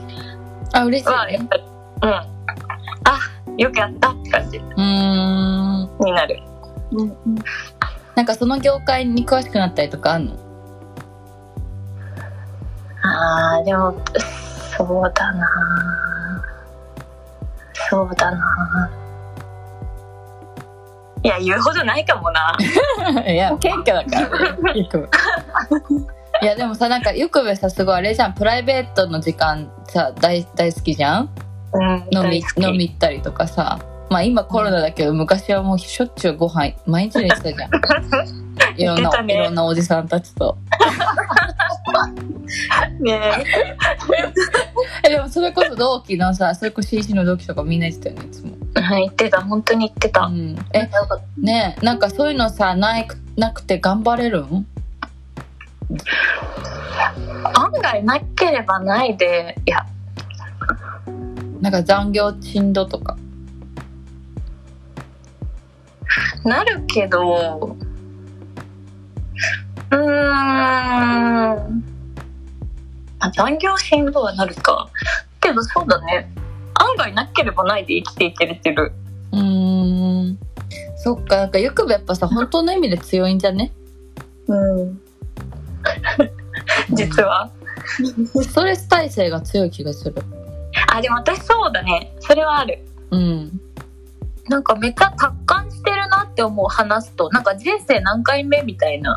[0.72, 1.14] あ嬉しいね。
[1.16, 1.62] はやっぱり
[2.02, 2.10] うん。
[2.10, 2.26] あ
[3.58, 4.58] よくやったって感じ。
[4.58, 5.98] うーん。
[6.04, 6.40] になる。
[6.92, 7.16] うん
[8.14, 10.34] なんかその業界に詳しくなったりとかあんの？
[13.02, 13.92] あーでも
[14.76, 15.46] そうだな。
[17.90, 18.90] そうだな。
[21.24, 22.56] いや言うほどないかもな。
[23.26, 24.56] いや謙虚だから。
[24.72, 25.08] ね よく
[26.42, 28.34] いやでもさなんかよくべさすごいあれじゃん。
[28.34, 31.30] プライベートの時間さ大大好きじゃん？
[31.72, 33.78] うん飲み飲み行ったりとかさ。
[34.10, 37.70] まあ今コロナだけど昔はもうしょっちゅうご飯毎日にしてたじゃん。
[38.76, 39.34] いろんな、ね。
[39.34, 40.56] いろんなおじさんたちと。
[43.00, 43.44] ね。
[45.04, 48.52] えでもそれこそ同期のさそれこそ CC の同期とかみんな言ってたよねいつも。
[48.74, 49.40] はい言ってた。
[49.40, 50.22] 本当に言ってた。
[50.26, 50.56] うん。
[50.74, 50.88] え
[51.40, 54.66] ねえなんかそういうのさないくなくて頑張れるん？
[57.54, 59.86] 案外なければないでいや。
[61.60, 63.16] なんか残業しんどとか。
[66.44, 67.76] なるけど
[69.90, 70.00] うーん。
[73.18, 74.88] まあ残業しんどはなるか。
[75.40, 76.30] けどそうだね。
[76.74, 78.92] 案外なければないで生きていけれてる
[79.32, 79.36] う。
[79.36, 80.38] ーん。
[80.96, 81.36] そっか。
[81.36, 83.72] なんかよくべやっぱさ本当の意味で強いんじゃね？
[84.48, 85.00] うん
[86.94, 87.50] 実は、
[88.42, 90.14] ストレス耐性が強い気がする。
[90.92, 92.14] あでも私そうだね。
[92.20, 92.84] それはある。
[93.10, 93.60] うん。
[94.48, 99.16] なんかめっちゃ達観してるなって思う話すとなんか人生何回目みたいな。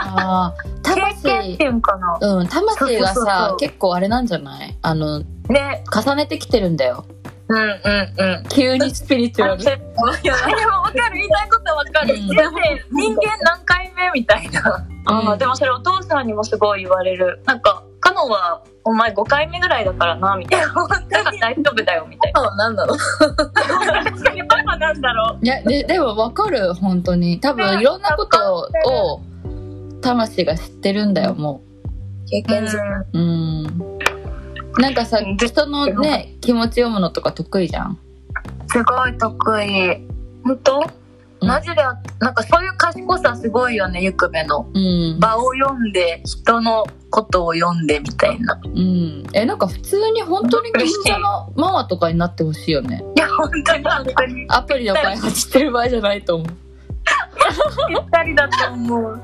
[0.00, 2.18] あー経験っ魂ていうんかな。
[2.20, 4.76] うん魂がさ結構あれなんじゃない？
[4.80, 5.84] あのね。
[5.94, 7.04] 重ねてきてるんだよ
[7.52, 8.48] うんうんうん。
[8.48, 11.16] 急にスピリチュアルいやでも分かる。
[11.16, 12.20] 言いたいことは分かる、うん。
[12.96, 15.28] 人間何回目みたいな、あうん。
[15.28, 17.42] ーでもそれお父さんにもすごい言われる。
[17.44, 20.70] なんかカノンはお前5回目ぐらいだからなみたいな。
[20.70, 22.40] 本当に大丈夫だよみたいな。
[22.40, 25.12] あ何なの確かにパパなんだ。
[25.12, 27.38] ろ ういやででも分かる本当に。
[27.40, 29.20] 多分いろんなことを
[30.00, 31.62] 魂が知ってるんだよも
[32.28, 32.78] 経験済
[33.12, 33.98] うん
[34.78, 35.36] なんかさうん。
[35.36, 37.98] 人のね気持ち読むのとか得意じゃん？
[38.68, 40.06] すごい得意。
[40.44, 40.80] 本当？
[41.40, 41.48] うん。
[41.48, 41.76] マジで
[42.20, 44.66] なんかそういう賢さすごいよねゆくべの。
[44.72, 45.18] うん。
[45.20, 48.60] 場を読んで人のことを読んでみたいな。
[48.64, 49.24] うん。
[49.34, 53.02] えなんか普通に本当に銀座のママとかになってほしいよね。
[53.16, 59.20] いや本当に本当にアプリの開発してる場合じゃないと思ぴったりだと思う、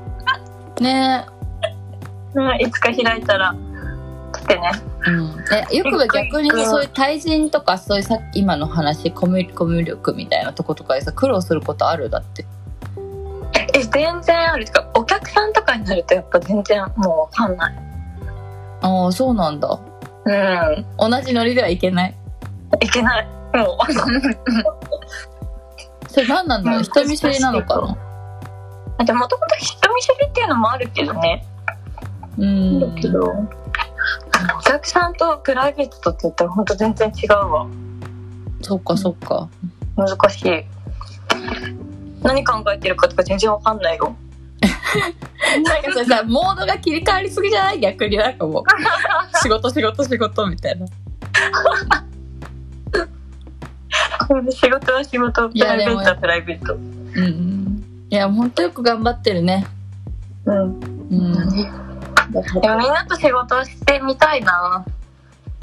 [0.79, 0.83] う。
[0.83, 1.25] ね。
[2.35, 3.55] うん、いつか開いたら
[4.33, 4.71] 来てね
[5.05, 5.45] うん。
[5.71, 12.09] えよくは逆にそういう対人とかそういうさっき今の話コミュコミュ力みたいなとことかでさ苦労することある？
[12.09, 12.45] だって。
[13.73, 14.65] え全然ある。
[14.65, 17.75] てかお客さんとかになるとやっぱ全然もう分かんない。
[18.81, 19.79] ああそうなんだ。
[20.25, 20.85] うん。
[20.97, 22.15] 同じノリではいけない？
[22.81, 23.27] いけない。
[23.53, 23.93] もう。
[26.09, 26.79] それ何なんだろう？
[26.79, 26.83] うん。
[26.83, 27.95] 人見知りなのか
[28.97, 29.05] な？
[29.05, 31.45] でもともと人見知りっていうのもあるけどね。
[32.37, 32.79] うん。
[32.95, 33.33] だけど
[34.57, 37.67] お客さんとプライベートとって言ったら本当全然違うわ。
[38.61, 39.49] そっかそっか。
[39.95, 40.63] 難しい。
[42.21, 44.15] 何考えてるかとか全然わかんないよ。
[45.63, 47.79] なんかそれさモードが切り替わりすぎじゃない？
[47.79, 48.63] 逆になんかもう。
[49.41, 50.85] 仕事仕事仕事みたいな。
[54.51, 56.75] 仕事は仕事プライベートはプライベート。
[56.75, 57.83] うんうん。
[58.09, 59.65] いやほんとよく頑張ってるね。
[60.45, 60.79] うん。
[61.09, 61.88] うん
[62.31, 64.85] でもみんなと仕事をしてみたいな。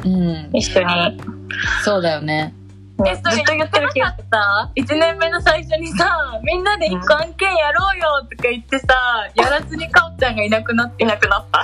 [0.05, 0.51] うん。
[0.53, 1.21] 一緒に。
[1.85, 2.53] そうだよね。
[2.99, 3.14] ね。
[3.14, 6.09] ずっと言ってる気がしてさ1年目の最初にさ
[6.43, 8.87] みんなで一個案件やろうよとか言ってさ
[9.35, 11.62] やらずにかおちゃんがいなくなっていなくなった？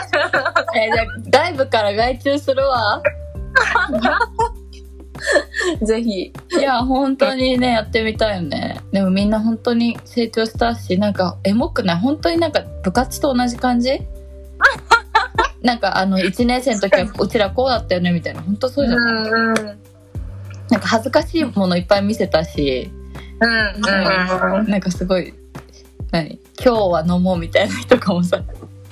[0.78, 1.06] えじゃあ
[1.48, 3.02] 外部から外注するわ。
[5.82, 6.22] ぜひ。
[6.22, 8.80] いや本当にねやってみたいよね。
[8.92, 11.96] でもみんな本当に成長したしなんかエモくない？
[11.98, 14.00] 本当になんか部活と同じ感じ？
[15.62, 18.42] なんかあの1年生の時はうちらこうだったよねみたいな。
[18.42, 19.54] 本当そうじゃない、うんうん
[20.70, 22.90] なんか恥ずかしいものいっぱい見せたし
[23.40, 25.34] うんうんなんかすごい
[26.10, 26.38] 何？
[26.58, 28.42] 今日は飲もうみたいな日とかもさ、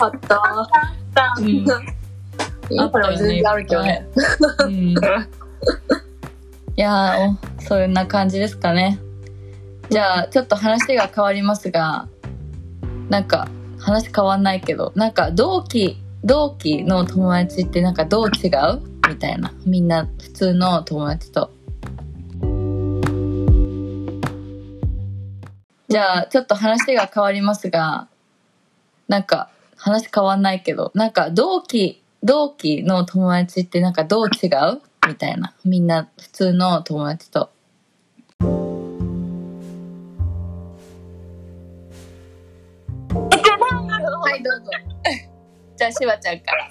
[0.03, 1.35] あった。
[1.39, 1.65] うん。
[2.71, 4.07] 今でも全然あるけどね。
[4.65, 4.95] うん、い
[6.77, 8.99] やーおそんな感じですかね。
[9.91, 12.09] じゃあちょっと話が変わりますが
[13.09, 13.49] なんか
[13.91, 18.83] 話変わんないけどなんか同期同期の友達ってなんかどう違う？
[19.09, 19.53] みたいな。
[19.67, 21.51] みんな普通の友達と。
[25.89, 28.07] じゃあちょっと話が変わりますが
[29.09, 34.81] なんか話変わんないけどなんか同期同期の友達ってなんかどう違う？
[35.09, 35.55] みたいな。
[35.65, 37.51] みんな普通の友達と。
[45.83, 46.71] あしばちゃんから。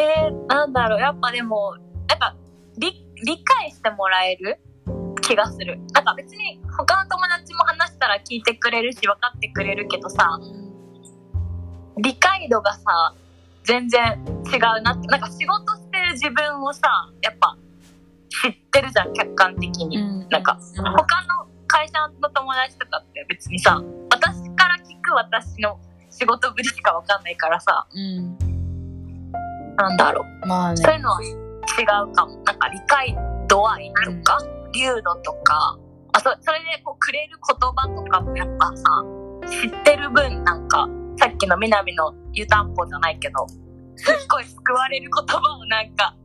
[0.00, 1.00] えー、なんだろう。
[1.00, 1.76] やっぱでも
[2.08, 2.36] なんか
[2.78, 4.60] 理理解してもらえる？
[5.22, 5.80] 気がする。
[5.92, 10.38] なんか別に他の友達も話したら聞いてくれるし分かってくれるけどさ
[11.96, 13.14] 理解度がさ
[13.64, 14.22] 全然
[14.52, 15.06] 違うなって。
[15.08, 17.56] なんか仕事してる自分をさやっぱ
[18.42, 20.28] 知ってるじゃん客観的に、うん。
[20.28, 25.80] なんか他の会社の友達とかって別にさ私から聞く私の
[26.24, 27.86] 仕事ぶりしか分かんないからさ。
[27.92, 28.38] うん。
[29.76, 30.46] なんだろう。
[30.46, 30.82] まあね。
[30.82, 31.28] そういうのは違
[31.82, 32.32] うかも。
[32.44, 33.14] なんか理解
[33.46, 34.38] 度合いとか、
[34.72, 35.78] 流度とか、
[36.12, 38.84] あそそれでこうくれる言葉とかもやっぱさ、
[39.50, 43.46] 知ってる分なんか、さっきの南の湯たんぽじゃないけど、
[43.96, 46.16] すっごい救われる言葉をなんか、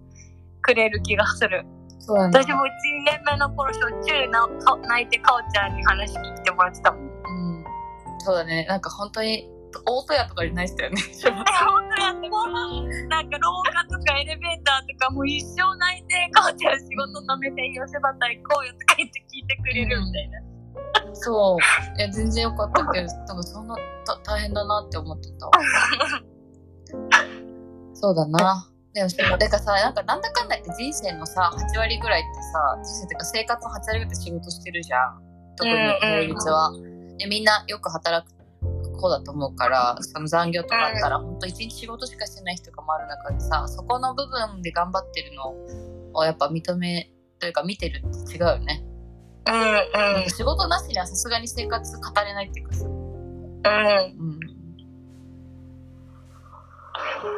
[0.61, 1.65] くれる気がする。
[1.99, 2.39] そうだね。
[2.39, 2.69] 私も1
[3.05, 7.01] 年目の頃しょっちゅうなか泣いてかおちゃんに話聞いてもらってたもん。
[7.03, 7.65] うん。
[8.19, 8.65] そうだね。
[8.65, 9.49] なんか本当に
[9.85, 11.01] 大戸屋とかにないしたよね
[13.09, 20.41] なんか廊下とかエレベーターとかもう一生泣いて、かおちゃん仕事止めて吉畑行こうよとか言って聞いてくれるみたいな。
[21.13, 21.97] そう。
[21.97, 25.49] いや全然よかったけどなんかそんなた大変だなって思ってた
[27.93, 28.69] そうだな。
[28.93, 35.21] でもだからさなんかなんだかんだ言って人生のさ8割ぐらいってさ人生っていうか生活の8割ぐらいって仕事してるじゃん。
[35.55, 36.71] 特に平日は、
[37.17, 38.38] でみんなよく働く
[38.99, 45.55] 子だと思うからその残業とかあったら、ほんと一日仕事しかしてない人とかもある中でさそこの部分で頑張ってるの
[46.13, 48.83] をやっぱ認めというか見てるって違うよね、
[49.47, 49.53] うん
[49.93, 52.93] なんか仕事なしにはさすがに生活語れないっていうかさ、うん。
[52.93, 54.39] うん。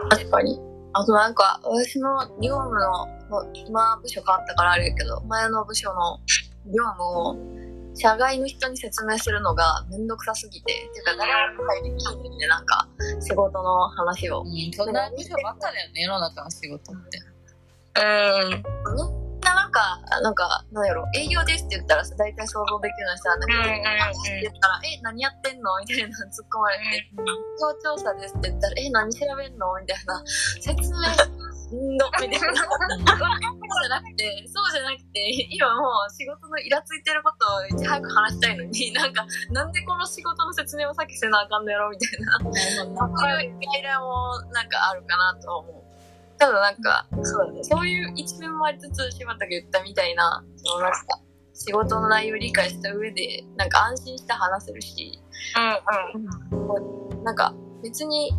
[0.04, 0.60] うん、確かに。
[0.94, 3.08] あとなんか、私の業務の、
[3.54, 6.20] 今部署変わったからあれやけど、前の部署の
[6.66, 7.36] 業務を、
[7.94, 12.88] 社外の人に説明するのがめんどくさすぎて、てか誰も会で聞いてみて、なんか、
[13.20, 14.42] 仕事の話を。
[14.42, 17.20] うん、そんな部署ばっかだよね世の中の仕事って。
[18.00, 18.04] う
[18.48, 18.50] ん。
[18.50, 23.74] みんななんか、なんか、なんやろ、営業ですって言ったらさ、大体想像できるのにさ、なんか、うんうんうん。
[23.74, 25.80] って言ったら、え、何やってんの？
[25.80, 27.28] みたいなの突っ込まれて、企
[27.60, 29.74] 業調査ですって言ったら、え、何調べんの？
[29.82, 31.02] みたいな、説明
[31.72, 32.40] みたいな。
[32.42, 32.50] そう
[33.82, 42.40] じゃなくて、そうじゃなくて、今もう仕事のイラついてることをいち早く話したいのに、 なんか、なんでこの仕事の説明をさっきせなあかんのやろみたいな。
[42.40, 45.84] そういうイライラもなんかあるかなと思う。
[46.38, 47.64] ただなんか、そうだね。
[47.64, 50.98] そういう一面もありつつ、柴田が言ったみたいな、そのなんか、
[51.54, 55.22] 仕事の内容を理解した上で、なんか安心して話せるし、
[55.56, 56.20] う
[57.20, 57.54] んなんか
[57.84, 58.32] 別に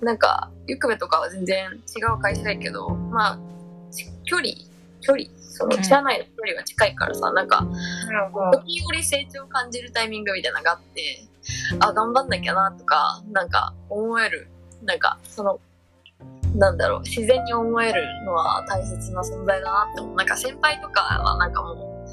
[0.00, 3.38] なんか、ゆくべとかは全然違う会社やけど、まあ、
[3.90, 4.48] ち距離、
[5.00, 8.50] 距離、その、社内の距離が近いからさ、なんか、うん。
[8.52, 11.28] 時折成長を感じるタイミングみたいなのがあって、
[11.80, 14.48] あ、頑張んなきゃなとか、なんか思える、
[14.84, 15.60] なんかその、
[16.54, 20.16] なんだろう、自然に思えるのは大切な存在だなって思う。
[20.16, 22.06] なんか先輩とかはなんかも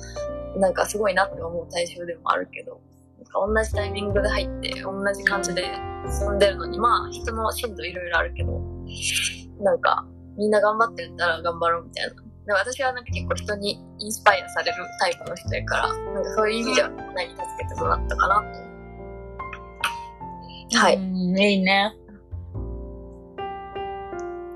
[0.56, 2.80] う、なんかすごいなって思う対象でもあるけど、
[3.36, 5.66] か同じタイミングで入って、同じ感じで
[6.20, 8.62] 進んでるのに、まあ人の進度いろいろあるけど、
[9.62, 10.06] なんか
[10.38, 12.14] みんな頑張ってるったら頑張ろうみたいな。
[12.46, 18.36] で私はなんか結構人にインスパイアされるタイプの人やから、なんかそういう意味では何助けてもらったかな
[20.72, 20.78] と。
[20.78, 20.96] はい。
[20.96, 21.26] うんい
[21.56, 21.94] いね。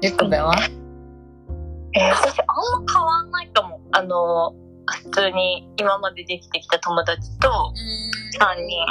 [0.01, 0.53] ゆっこべは？
[1.95, 3.81] えー私あんま変わんないかも。
[3.91, 4.53] あの、
[4.91, 7.73] 普通に今までできてきた友達と
[8.39, 8.85] 3人。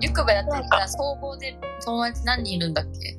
[0.00, 3.16] ゆっこべだってさ、総合で友達何人いるんだっけ？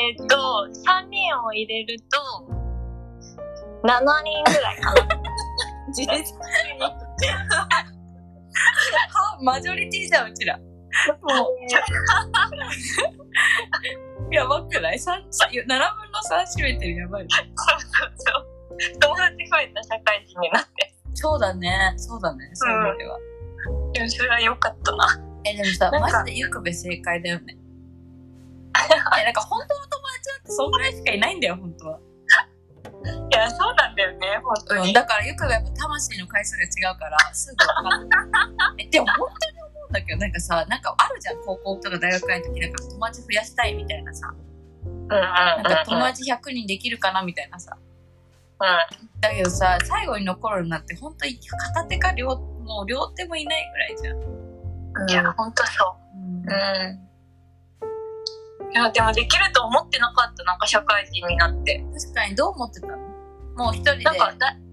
[0.00, 2.18] えっと、3人を入れると、
[3.84, 5.02] 7人ぐらいかな。
[5.94, 6.34] 事実的に。
[9.42, 10.58] マジョリティじゃん、うちら。
[14.32, 14.98] やばくない？
[14.98, 17.26] 三七 ?7 分の3占めてるやばい。
[17.30, 17.46] そう
[17.80, 18.46] そうそう。
[19.00, 20.94] 友達増えた社会人になって。
[21.14, 21.94] そうだね。
[21.96, 22.50] そうだね。
[22.54, 23.18] そういう意味では。
[23.94, 25.06] いやそれは良かったな。
[25.44, 27.56] え、でもさ、マジでゆくべ正解だよね。
[29.20, 32.00] え、なんか本当の友達なんてそんぐらいしかいないんだよ、本当は。
[33.30, 34.92] いや、そうなんだよね、本当うん、に。
[34.92, 38.74] だからゆくべやっぱ魂の回数が違うから、すぐ分かる。
[38.78, 44.34] え、でも本当に思うんだけど、なんかさ、なんかあるじゃん、高校とか大学の時なんか友達増やしたいみたいなさ。
[44.34, 45.84] うんうんなんかうんうん。
[45.84, 47.76] 友達100人できるかなみたいなさ。
[48.58, 49.20] うん。
[49.20, 54.16] だけどさ、最後に残るなんて本当に片手か両、もう両手もいないぐらいじゃん。
[55.10, 56.16] いや、本当そう。
[56.16, 57.06] うん。
[58.72, 61.84] いや、でもできると思ってなかった、なんか社会人になって。
[61.94, 62.96] 確かにどう思ってたの？
[63.56, 64.04] もう一人で。
[64.04, 64.66] なんかだ、うん。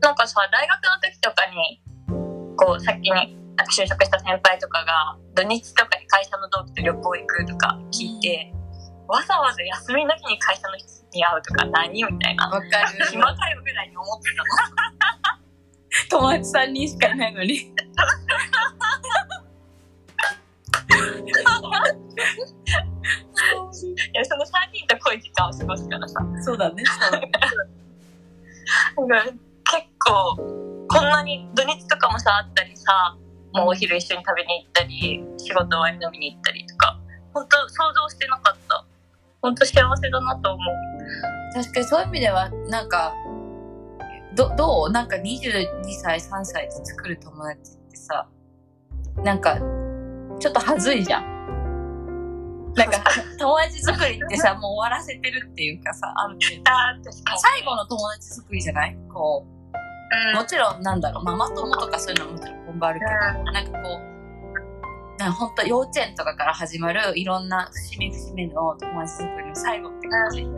[0.00, 1.82] なんかさ、大学の時とかに、
[2.56, 3.10] こう、先に、
[3.56, 8.54] なんか就職した先輩とかが土日とかに会社の同期と旅行行くとか聞いて、
[9.06, 12.48] わざわざ休みの日に会社の人に会うとか何みたいな。
[12.48, 12.70] わかる。
[13.10, 14.48] 暇かよぐらいに思ってたの。
[16.08, 17.54] 友達3人しかいないのに。
[17.60, 17.72] い
[24.12, 26.20] やその3人と濃い時間を過ごすからさ。
[26.42, 26.84] そうだね。
[28.96, 29.32] そうだね
[29.64, 30.36] 結構
[30.88, 33.16] こんなに土日とかもさあったりさ
[33.52, 36.98] もうお昼一緒に食べに行ったり仕事終わり飲みに行ったりとか
[37.32, 38.84] 本当想像してなかった
[39.42, 41.54] 本当幸せだなと思う。
[41.54, 43.14] 確かにそういう意味ではなんか
[44.36, 44.92] どどう？
[44.92, 45.66] なんか22
[46.00, 48.28] 歳3歳で作る友達ってさ
[49.24, 49.58] なんか
[50.38, 51.40] ちょっとはずいじゃん。
[52.76, 53.02] なんか
[53.38, 56.62] 友達作りってさもう終わらせてるっていうかさある程
[57.02, 58.96] 度最後の友達作りじゃない？
[59.12, 59.50] こう。
[60.30, 60.36] うん。
[60.36, 63.10] もちろんなんだろうママ友とかそういうのはもちろん本場あるけど、
[63.52, 64.19] なんかこう
[65.28, 70.50] 本当幼稚園とかから始まるいろんな節目節目の友達作りの最後って感じ、め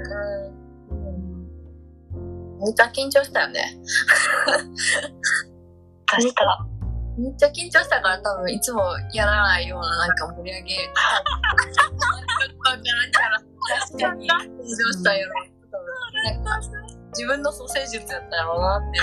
[2.70, 3.76] っちゃ緊張したよね。
[6.06, 6.66] 確か
[7.18, 8.82] めっちゃ緊張したから多分いつも
[9.12, 10.76] やらないようななんか盛り上げ。
[13.72, 14.32] 確かに緊
[14.62, 15.28] 張したよ。
[17.12, 19.00] 自分の蘇生術やったやろうなって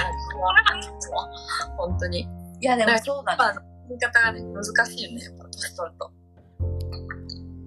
[1.10, 1.88] 思う。
[1.90, 2.28] 本当に。
[2.62, 3.54] いやでもそうだねまあ、
[3.90, 6.12] 言い方がね、難しいよね、やっぱ年取ると。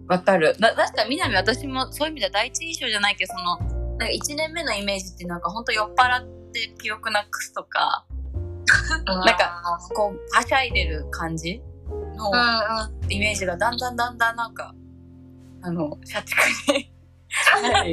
[0.08, 0.56] わかる。
[0.58, 8.06] な、確かに南私もそういう意味では第一印象じゃないけど、その、なんか1年目のイメージってなんか本当酔っ払って記憶なくすとか、
[9.06, 11.62] なんか、こう、はしゃいでる感じ
[12.16, 12.30] の。
[13.08, 14.74] イメージがだんだんだんだんなんか、
[15.62, 16.38] あの、社畜
[16.72, 16.92] に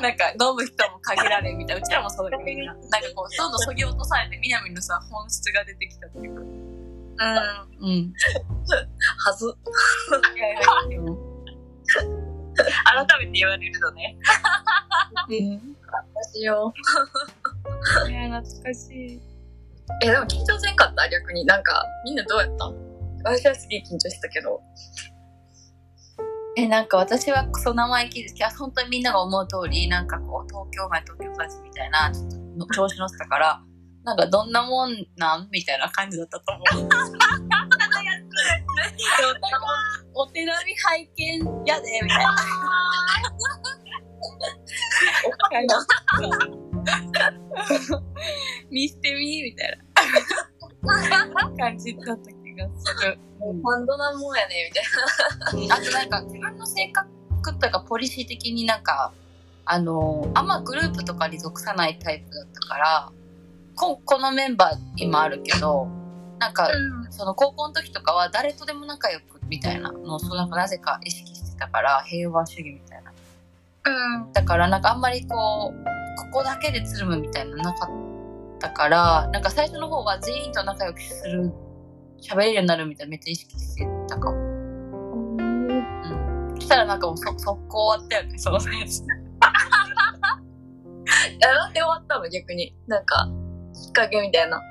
[0.00, 6.63] なんか飲む人も限られるみたいな、うちらもそうだけどな、なんかこう、どんどん削ぎ落とされて南のさ、本質が出てきたっていうか。
[7.18, 7.88] うん。
[7.88, 8.12] うん。
[9.18, 9.46] はず。
[10.34, 11.18] いやいや、でも。
[12.56, 14.16] 改めて言われるとね
[15.28, 15.76] うん。
[16.22, 16.72] 私よ。
[18.08, 19.20] いや、懐かしい。
[20.02, 21.08] え、でも緊張せんかった？
[21.08, 21.44] 逆に。
[21.44, 22.72] なんか、みんなどうやった？
[23.24, 24.60] 私はすげえ緊張してたけど。
[26.56, 33.60] え、なんか私はクソ生意気ですけど、本当にみんなが思う通り、なんかこう、東京前東京育ちみたいな、ちょっとの調子乗ってたから、
[34.04, 36.88] なんかどんなもんなんみたいな感じだったと思う。
[40.14, 42.36] お手並み拝見やで、みたいな。
[48.70, 49.78] 見捨てみみたい
[51.28, 53.18] な感じだった気がする。
[53.18, 57.08] うんバンドなもんやね、みたいあとなんか自分の性格
[57.58, 59.12] というかポリシー的になんか
[59.66, 63.12] あのあんまグループとかに属さないタイプだったから
[63.76, 65.88] ここのメンバー今あるけど
[66.38, 67.10] なんかな。
[67.10, 73.12] その高校の時とかは誰とでも仲良くみたいなのをそうなぜか意識してたから平和主義みたいな
[73.86, 74.32] うん。
[74.32, 75.84] だからなんかあんまりこう
[76.32, 77.90] ここだけでつるむみたいなのなかっ
[78.58, 81.52] たからなんか最初の方は全員と仲良くする
[82.20, 84.36] 喋れるようになるみたいなめっちゃ意識してたかも。
[84.38, 84.40] う
[85.42, 86.54] ん。
[86.56, 89.00] そしたらなんかもうそ速攻終わったよね、そのやつ。
[89.04, 89.06] い
[91.38, 92.74] や、なんで終わったの逆に。
[92.86, 93.28] なんか、
[93.74, 94.62] きっかけみたいな。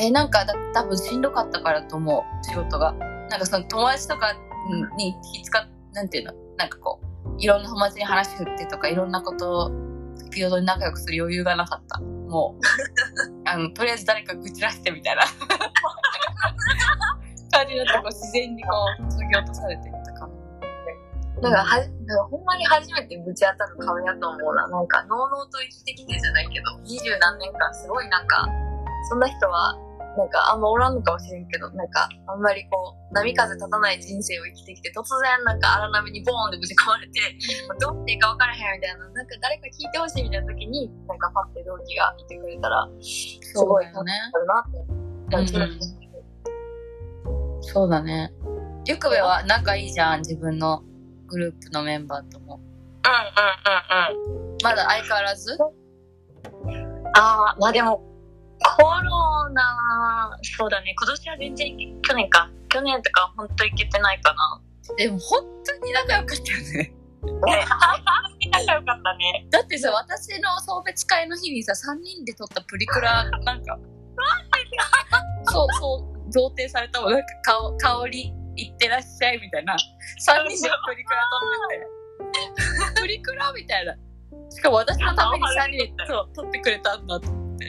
[0.00, 2.92] え、なんかだ多分しんどかったからと思う、仕事が。
[3.28, 4.34] なんかその友達とか
[4.96, 6.32] に気使っ、なんていうの？
[6.56, 7.08] なんかこう、
[7.38, 9.70] いろんな友達に話振ってとか、いろんなことを
[10.32, 12.00] 平等に仲良くする余裕がなかった。
[12.00, 12.60] もう、
[13.48, 15.22] あの、とりあえず誰か愚痴らせてみたいな
[17.50, 17.94] 感じだった。
[18.02, 18.70] こう自然にこ
[19.00, 20.32] う、削ぎ落とされていったかも。
[21.42, 21.78] だからは
[22.08, 24.66] じ、なんかほんまに初めてぶち当たる顔やと思うな。
[24.68, 28.48] なんか、のうのうと生きてきてじゃないけど、二十何年間すごいなんか、
[29.10, 29.76] そんな人は、
[30.16, 37.20] なんかあんまおらんのかもしれんけど、なんか、あんまりこう、波風立たない人生を生きてきて、突然なんか荒波にボーンでぶち込まれて、
[37.78, 44.12] どうしていいか分からへんみたいな、なんか誰か聞いてほしいみたいな時に、なんかパッて同期がいてくれたら、すごいそうだよね。
[44.34, 45.78] あるなって感じうん
[47.62, 48.32] そうだね。
[48.86, 50.82] ゆくべは仲いいじゃん、自分の
[51.28, 52.56] グループのメンバーとも。
[52.56, 54.56] うんうんうんうん。
[54.62, 55.56] まだ相変わらず？
[57.14, 58.02] ああまあでも
[58.76, 60.94] コロナそうだね。
[60.98, 62.50] 今年は全然去年か。
[62.70, 64.60] 去年とか本当行けてないかな。
[64.96, 66.68] でも本当に仲良かったよね。
[66.74, 66.94] ね
[68.52, 69.46] 仲良かったね。
[69.50, 73.78] だってさ、私の送別会の日にさ、3人で撮ったプリクラ、なんか、
[75.44, 77.12] そう、そう、贈呈されたもん。
[77.12, 79.74] なんか、かお香り、いってらっしゃいみたいな。
[79.74, 79.76] 3
[80.48, 83.00] 人でプリクラ撮ってて。
[83.00, 83.96] プリクラみたいな。
[84.50, 87.66] しかも私のために3人でそう撮ってくれたんだと思って。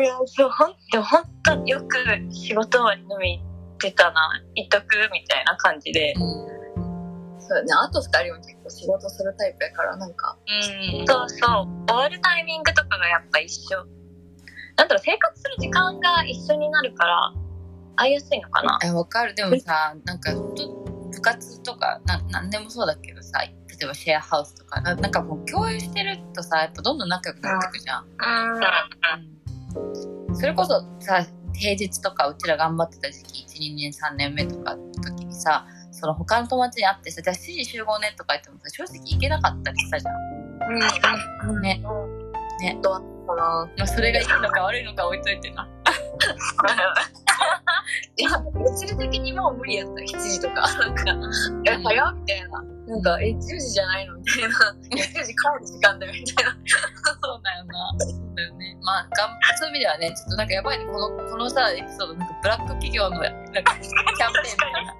[0.00, 1.96] いやそうほんでも本当によく
[2.32, 7.68] 仕事終わり飲み行ってたな行っとくみたいな感じでそうだね。
[7.72, 10.38] あと二人も結構仕事するタイプやから、なんか。
[10.46, 13.84] うんそうそう終わるタイミングとかがやっぱ一緒
[14.76, 17.32] なんだろう生活する時間が一緒になるから
[18.00, 18.78] 会いやすいのかな？
[18.82, 19.34] えわかる。
[19.34, 20.40] でもさなんか部
[21.20, 23.52] 活とかな何でもそうだけどさ例
[23.82, 28.06] えばシェアハウスとかななんかもう共有してるとさやっぱどんどん仲良くなってくじゃん、う
[29.78, 29.82] ん
[30.30, 30.36] うん。
[30.36, 40.14] それこそさ平日とかうちら頑張ってた時期12年3年目とかの時にさその他の友達に会ってさじゃあ7時集合ねとか言ってもさ正直行けなかったりしたじゃん。
[40.14, 40.18] う
[40.78, 40.86] だ
[42.96, 43.00] った
[43.34, 43.68] かな。
[43.78, 45.68] まあそれがいいのか悪いのか置いといてな
[48.16, 50.62] いや、物理的にもう無理やった、7時とか。
[50.78, 51.04] なんか、
[51.64, 52.62] え、早っみたいな。
[52.86, 54.48] なんか、え、10時じゃないのみたいな。
[54.96, 56.52] いや10時帰る時間だよ、みたいな。
[56.52, 57.94] そうだよな。
[57.98, 58.78] そうだよね。
[58.82, 60.84] まあ、がんそういう意味ではね、ちょっとなんかやばいね。
[60.86, 64.90] この、このさ、エピソード、なんかブラック企業の、なんか、キャンペーンみたいな。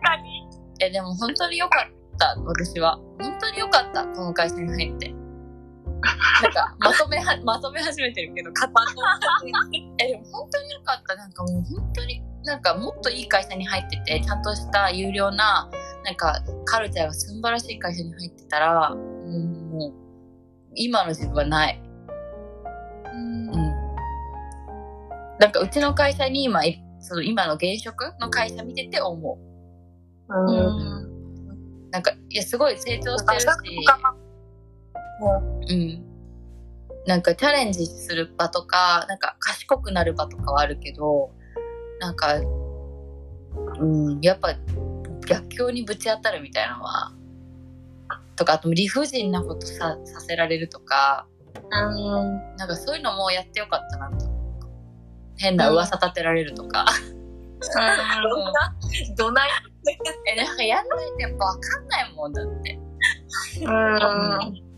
[0.81, 2.97] え、でも本当に良かった、私は。
[3.21, 5.20] 本当に良かった、この会社に入って。
[6.43, 8.73] なんか、まとめは、 まとめ始めてるけど、片
[9.99, 11.17] え、でも本当に良かった。
[11.17, 15.69] なんかもう本当に、なんかもっといい会社に入ってて、ちゃんとした有料な、
[16.05, 19.93] なんか、カルチャーが素晴らしい会社に入ってたら、うんもう、
[20.75, 21.83] 今の自分はない。
[23.13, 23.51] うん。
[25.39, 29.51] なんかうちの会社に今、いその今の現職の会社見てて思う。
[30.33, 31.91] うん。
[31.91, 33.47] なんか、いや、すごい成長してるし、
[35.69, 36.05] うん。
[37.07, 41.31] なんかチャレンジする場とか、なんか賢くなる場とかはあるけど、
[41.99, 42.37] なんか、
[43.79, 44.55] うん、やっぱ
[45.27, 47.13] 逆境にぶち当たるみたいなのは、
[48.37, 52.57] とか、あと理不尽なことささせられるとか、うん。
[52.57, 54.27] なんかそういうのもやってよかったなと。
[55.37, 56.87] 変な噂立てられるとか。
[57.75, 58.77] どんな、
[59.17, 59.51] どない？
[60.33, 62.79] え、なんかやんないとやっぱわかんないもんだって。
[63.63, 64.70] うん。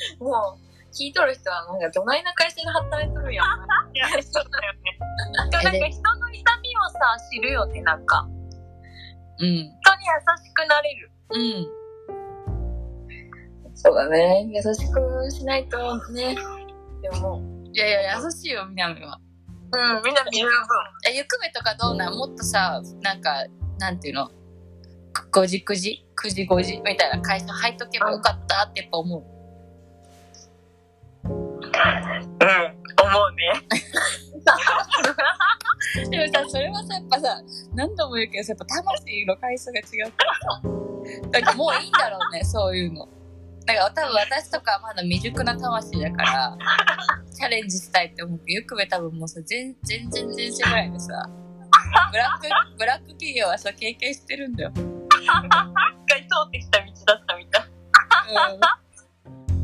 [0.20, 3.46] もう、聞いとる人は、なんか、どないな会社で働いとるやん。
[3.94, 4.98] いやそうだよね
[5.34, 5.70] なんか人
[6.16, 8.26] の痛みをさ知るよねなんか
[9.40, 9.46] うん。
[9.46, 9.74] 人に優
[10.44, 11.78] しくなれるうん。
[13.74, 14.46] そうだね。
[14.48, 15.76] 優しくしないと
[16.10, 16.34] ね。
[17.02, 17.40] でも、
[17.72, 19.20] いやいや、優しいよ、みなみは。
[19.70, 20.50] うんみんな十分
[21.08, 22.14] え、ゆくめとかどうなん？
[22.14, 23.44] もっとさ、なんか、
[23.78, 24.30] なんていうの
[25.32, 29.37] ?5 時、9時 ?9 時、5時みたいな会社入っとけばよかったってやっぱ思う。
[31.78, 32.48] うん
[32.98, 33.62] 思うね
[36.10, 37.40] でもさ、それはさ、やっぱさ、
[37.74, 40.62] 何度も言うけどさ、やっぱ魂の回数が違うからさ。
[41.30, 43.08] だからもういいんだろうね、 そういうの。
[43.66, 46.56] だから多分私とかはまだ未熟な魂だから、
[47.34, 51.28] チャレンジしたいって思うけど、ゆくめ多分もうさ、全全然前世ぐらいでさ、
[52.10, 52.48] ブラック、
[52.78, 54.72] ブラック企業はさ、経験してるんだよ。
[54.74, 54.82] 一
[56.06, 57.66] 回通ってきた道だったみたいう
[58.56, 58.60] ん。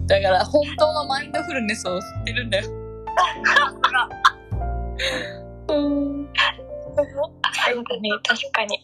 [0.06, 2.68] だから本当のマインドフルネスを知ってるんだよ。
[5.68, 6.28] うん。
[6.94, 8.78] 確かに確かに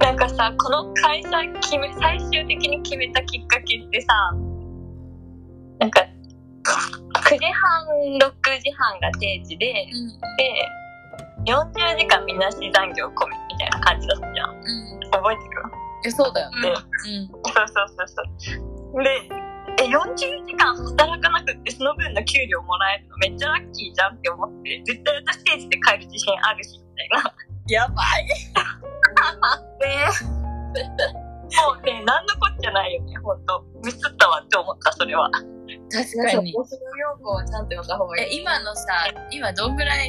[0.00, 4.08] なんかさこの会社決め最終的に決めたきっかけってさ
[5.78, 6.00] なんか
[7.30, 7.86] 9時半
[8.18, 10.08] 6時半が定時でうん。
[10.36, 15.00] で40時間みなし残業込みみたいな感じだったじゃんうん。
[15.10, 15.48] 覚えてる？
[16.04, 16.60] え、そうだよね。
[16.62, 16.74] でうん。
[17.28, 18.22] そうそうそうそ
[19.00, 19.08] うで
[19.78, 20.14] え40
[20.46, 27.34] 時間働かなくってその分の給料もらえるのめっちゃラッキーじゃんって思って絶対私定時で帰る自信あるしみたいな
[27.68, 28.26] やばい。
[28.26, 29.96] で
[31.62, 35.44] もうね何のこっちゃないよね本当ミスったわって思ったそれは確
[36.32, 36.54] かに。
[36.54, 38.40] 募集要項はちゃんと読んだ方がいえ、い。
[38.40, 38.88] 今のさ、
[39.30, 40.08] 今どんぐらい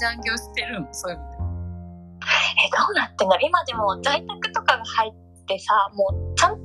[0.00, 0.88] 残業してるの？
[0.92, 1.24] そういうの。
[2.22, 6.56] えどうなってんだろう今でも在宅とかが入ってさもうちゃん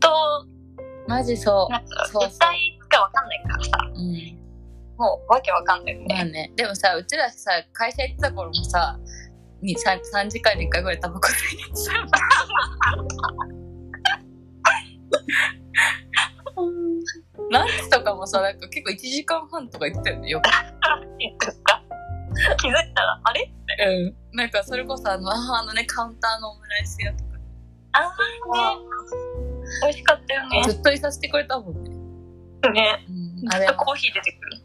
[0.00, 0.08] と
[1.10, 1.72] マジそう。
[1.72, 4.38] なんかそうそう実態がわかんないからさうん。
[4.96, 6.52] もうわけわかんないよねまあね。
[6.56, 8.98] でもさ、うちらさ、会社行ってた頃もさ、
[9.62, 12.06] に 3, 3時間に1回ぐらいタバコ吸いに行ってたよ。
[17.50, 20.48] ランチとかもさ、なんか結構1時間半とか行ってたよね、よく。
[22.58, 23.52] 気づいたらあれ？
[23.86, 24.36] うん。
[24.36, 27.30] なんかそれこそあの、あのね、カウンターのオムライス屋とか、
[27.92, 28.10] ああ
[28.76, 28.80] ね
[29.82, 30.62] 美味しかったよね。
[30.64, 31.90] ずっといさせてくれたもんね。
[32.72, 33.06] ね。
[33.08, 33.52] うん。
[33.52, 34.62] あれとコーヒー出てくる。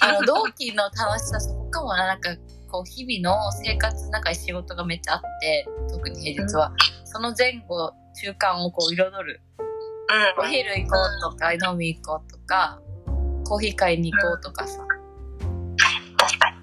[0.00, 2.30] あの同期の楽しさそこかもななんか
[2.68, 6.72] こう日々の生活の中に仕事がめっちゃあって特に平日は、
[7.04, 9.40] その前後中間をこう彩る。
[10.38, 10.50] おうん。
[10.50, 10.96] 昼行こ
[11.28, 12.80] うとか飲み行こうとか
[13.44, 14.84] コーヒー買いに行こうとかさ、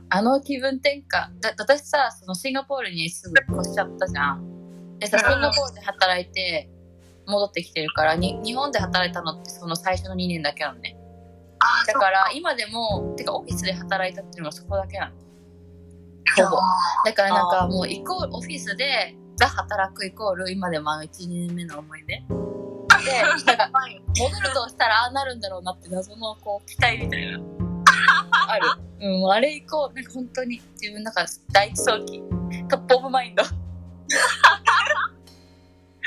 [0.10, 1.40] あの気分転換。
[1.40, 5.00] だ私さそのシンガポールにすぐ越しちゃったじゃん。
[5.00, 6.70] でさシンガポールで働いて
[7.28, 10.98] 戻ってきてるからに日本で働いたのってその最初の2年だけなのね。
[11.60, 15.16] あだから今でもてかオフィスで働いたっていうのがそこだけなの。
[16.50, 16.58] ほぼ。
[17.06, 22.16] だからなんかもうイコールオフィスでザ働くイコール今でもあの1、2年目の思い出。
[22.16, 23.72] でなんか
[24.18, 27.40] 戻るとしたらああなるんだろうなって謎のこう期待みたいな。
[28.48, 28.68] ある。
[29.02, 32.24] うんあれ以降なんか本当に自分の中で第一想起
[32.70, 33.44] top of mind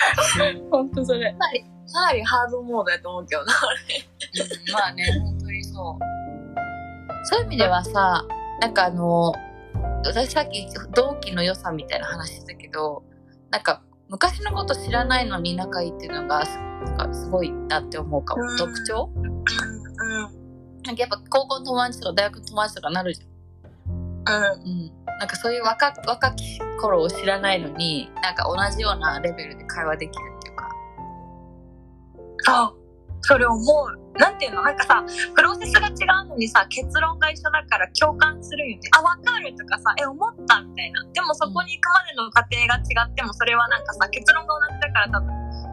[0.71, 1.39] 本当それ、か
[2.07, 3.57] なりハードモードやと思うけどな、あ
[3.89, 4.05] れ。
[4.45, 6.09] うん、まあね本当にそう。
[7.25, 8.25] そういう意味ではさ
[8.61, 9.33] なんかあの
[10.05, 13.03] 私さっき同期の良さみたいな話してたけど
[13.51, 16.45] なんか昔のこと知らないのに仲いいっていうのが
[16.97, 18.57] なんかすごいなって思うかも、うん。
[18.57, 19.11] 特徴？
[19.15, 19.43] うんうん。
[20.85, 24.61] なんかやっぱ高校の友達とか大学の友達とかなるじゃん。
[24.63, 24.93] うん。
[25.19, 30.69] なんかそういう若若き頃を知らないのに、なんか同じようなレベルで会話できるっていうか。
[32.41, 32.79] そう
[33.23, 34.19] それ思う。
[34.19, 34.63] なんていうの？
[34.63, 35.05] なんかさ
[35.35, 35.93] プロセスが違
[36.25, 38.83] うのにさ結論が一緒だから共感するよね。
[38.97, 39.55] あ分かる。
[39.57, 41.05] とかさえ思ったみたいな。
[41.13, 45.31] でもそこに行くまでの過程が違ってもそれはなんかさ結論が同じだから多分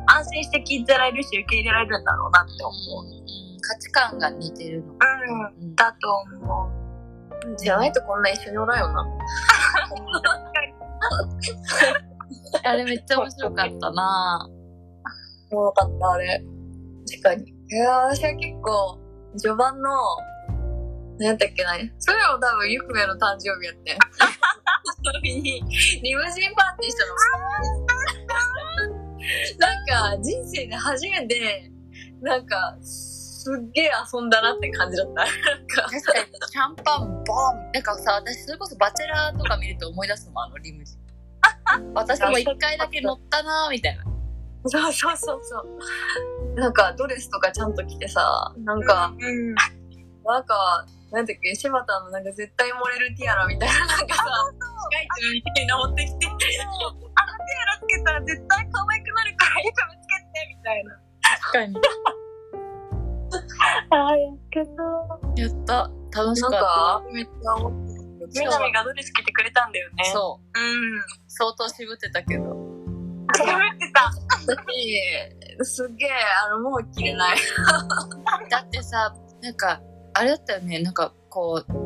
[0.08, 3.06] 安心して聞いてられるし受け入れられるんだろうなって思う。
[3.06, 4.94] うん、価値観が似てるの。
[4.94, 5.66] うん。
[5.66, 6.14] うん、だと
[6.44, 6.85] 思う
[7.58, 9.06] じゃないとこんな一緒におらんよな。
[12.70, 14.50] あれめっちゃ面白かったな
[15.52, 16.42] おもろかった、あれ。
[17.10, 17.50] 確かに。
[17.50, 19.00] いやー、私は結構、
[19.38, 19.90] 序盤の、
[21.20, 23.98] 何やったっけなそれも多分、ゆくべの誕生日やって
[25.12, 25.62] の日に、
[26.02, 27.16] リムジンパーティーしたの。
[29.60, 31.72] なんか、人生で初めて、
[32.22, 32.78] なんか、
[33.46, 35.14] すっげえ遊んだなって感じだった。
[35.14, 36.02] なんか、確かに、
[36.50, 41.00] シャンパンボンなんかさ、私それこそバチェラーとか見ると思い出すもん、あのリムジン。
[41.94, 44.04] 私も一回だけ乗ったなみたいな。
[44.66, 46.60] そうそうそうそう。
[46.60, 49.54] なんか、ドレスとかちゃんと着てさ、なんか、うん
[50.26, 54.24] なんか、なんだっけ、柴田のなんか絶対漏れるティアラみたいな、なんかさ、
[54.82, 56.50] 市街地のみたいな持ってきて、あのティ
[57.62, 61.76] アラつけたら絶対可愛くなるからよく見つけてみたいな確かに。
[63.90, 64.72] ああやけど
[65.36, 65.90] やった。
[66.16, 67.72] 楽しかなんっか、めっちゃ思っ
[68.32, 70.12] てみなみがドレス着てくれたんだよねた。
[70.12, 70.60] そう。
[70.60, 72.44] うん相当渋ってたけど。
[73.38, 76.10] 喋ってたたし、すっげえ、
[76.48, 77.38] あの、もう着れない。
[78.50, 79.82] だってさ、なんか、
[80.14, 81.86] あれだったよね、なんかこう、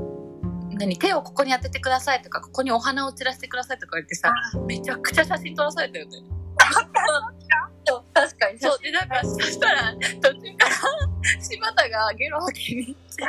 [0.79, 4.31] 何手をここに当ててくださいとかここにお花を散らしてくださいとか言ってさ
[4.65, 6.11] めちゃくちゃ写真撮らされたよね
[8.13, 8.59] 確かに。
[8.59, 11.08] そうでなんかそしたら途中から
[11.41, 13.23] 柴田がゲロ吐きに行って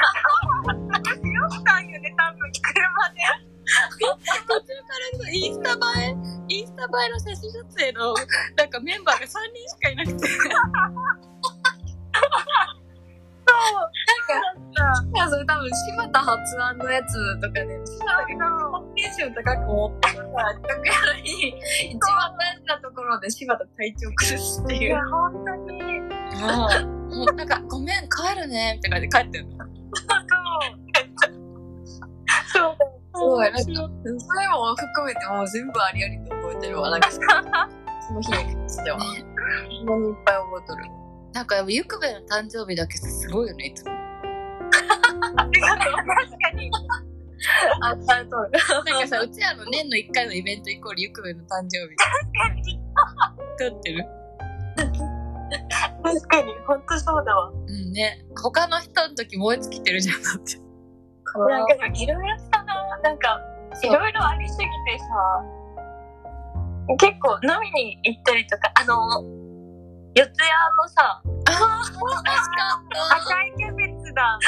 [0.89, 3.21] 私よくたんよね多分車で
[4.49, 6.17] 途中からのインスタ映え
[6.49, 8.15] インスタ映えの写真撮影の
[8.57, 10.29] なんかメンバーが3人しかいなくて
[15.13, 21.49] いや、それ多分、柴田発案のやつとかで、柴田がコンテンション高く持ってるから、楽屋に、
[21.91, 24.81] 一番大事なところで柴田体調崩すっていう。
[24.83, 29.67] いや本当にもうなんか「ごめん帰るね」みたいな感じで帰ってんの。
[32.53, 32.77] そう。
[33.13, 36.91] すごい、なんか、それも含めてもう全部ありありと覚えてるわ。
[36.91, 37.21] なんか、そ
[38.15, 38.99] の日に関しては。
[38.99, 39.05] ね
[39.87, 40.85] ほんいっぱい覚えとる。
[41.33, 43.93] なんかゆくべの誕生日だけすごいよねいつも。
[43.93, 45.85] ありがとう。
[45.85, 46.71] 確かに。
[47.83, 48.51] あ、されとる。
[48.85, 51.97] なんかさ うちらの年の1回のイベントイコールゆくべの誕生日。
[53.59, 54.05] 撮ってる
[56.03, 60.59] 確かに本当そうだわうんね他の人の時燃え尽きてるじゃんだって
[61.39, 63.41] なんかいろいろしたななんか
[63.83, 65.05] いろいろありすぎてさ
[66.99, 69.23] 結構飲みに行ったりとかあの
[70.15, 70.33] 四谷
[70.77, 72.23] のさああ楽しか
[72.79, 74.39] った赤いキャベツだ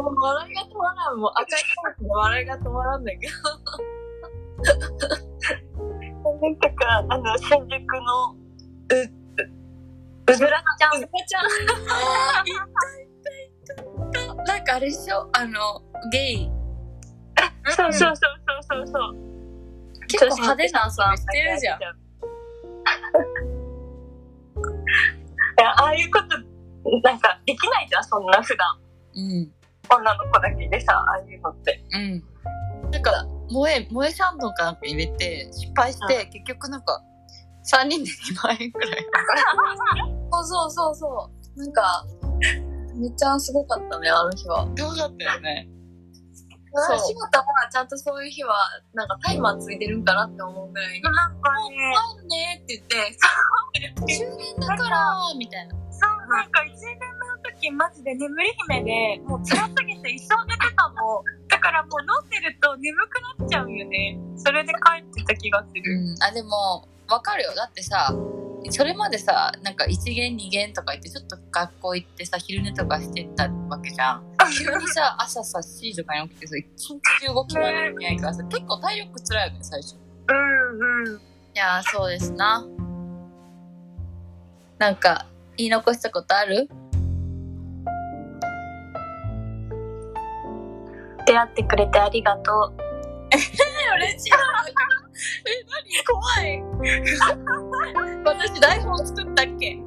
[0.00, 1.18] もう笑いが止まらん。
[1.18, 3.32] もう赤いカードで笑いが止まらんだけど。
[6.86, 8.36] かあの新宿の
[8.90, 9.02] うう
[10.28, 11.44] うずらちゃんうずらちゃん。
[11.44, 12.52] あーい
[13.22, 15.28] たいたいたなんかあれでしょ？
[15.32, 16.50] あのゲイ。
[17.68, 18.32] そうそうそう
[18.62, 19.16] そうそうそう。
[20.08, 21.80] 結構派手な遊びしてるじゃん。
[25.58, 26.28] いやああいうこと
[27.02, 28.78] なんかできないじゃんそんな普段。
[29.16, 29.52] うん。
[29.88, 31.82] 女の子だけでさああいうのって。
[31.92, 32.22] うん。
[32.90, 37.02] なんか萌え萌えシャンドンかなんか入れて失敗して、結局なんか
[37.66, 39.06] 3人で2万円くらい
[40.30, 41.58] そうそうそうそう。
[41.58, 42.04] なんか、
[42.94, 44.66] めっちゃすごかったね、あの日は。
[44.76, 45.68] そうだったよね。
[46.74, 46.98] そう。
[46.98, 48.54] 柴田はちゃんとそういう日は、
[48.92, 51.02] なんかタイマーついてるんかなって思うぐらいに。
[51.02, 55.74] なんかね、あるねって言って、終電だからみたいな。
[55.90, 61.24] そう、なんか1年の時マジで眠り姫で、もう辛すぎて一生寝てたの。
[61.56, 64.18] だからもう飲んでると眠くなっちゃうよね。
[64.36, 65.82] それで帰ってた気がする。
[66.00, 67.54] うん、あでもわかるよ。
[67.54, 68.14] だってさ
[68.70, 74.22] それまでさなんか1限2限とか言ってちょっと学校行ってさ昼寝とかしてたわけじゃん。
[74.52, 79.94] 急にさ朝さ7時とかに起きてさ一日中動き回らなきゃいけないからさ結構体力つらいよね最初。
[79.94, 81.20] いうんうん。
[81.54, 82.66] やーそうですな。
[84.78, 85.26] なんか
[85.56, 86.68] 言い残したことある？
[91.26, 92.74] 出会ってくれてありがとう。
[93.36, 94.30] 嬉しい。
[94.32, 96.04] え何？
[96.06, 96.62] 怖い。
[98.24, 99.76] 私台本作ったっけ？
[99.76, 99.82] で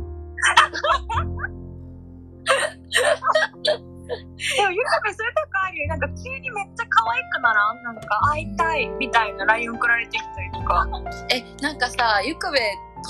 [4.66, 5.88] も、ゆかべそういうとこあるよ。
[5.88, 7.84] なんか急にめっちゃ可愛くならん？
[7.84, 10.88] なんか会いたいみたいな LINE 送られてきたりとか。
[11.30, 12.60] えなんかさゆくべ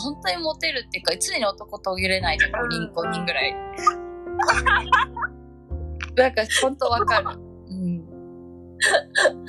[0.04, 2.52] 本当にモテるっていうか常に男途切れないじゃん。
[2.52, 3.56] 5人5人ぐらい。
[6.16, 7.30] なんか本当わかる。
[7.42, 7.49] うん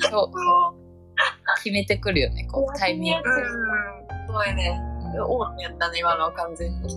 [0.09, 0.31] そう
[1.63, 3.29] 決めてくるよねこうタイミング
[4.27, 4.79] すごいね。
[5.13, 6.95] オーやったね、今のは完全に。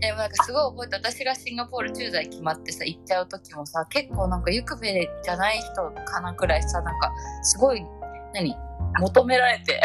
[0.00, 7.10] でもなんかすごい覚えて私がシンガポール駐在決まってさ行っちゃう時もさ結構なんかゆくべじゃない人かなくらいさなんか
[7.42, 7.84] すごい
[8.34, 8.56] 何？
[9.00, 9.80] 求められて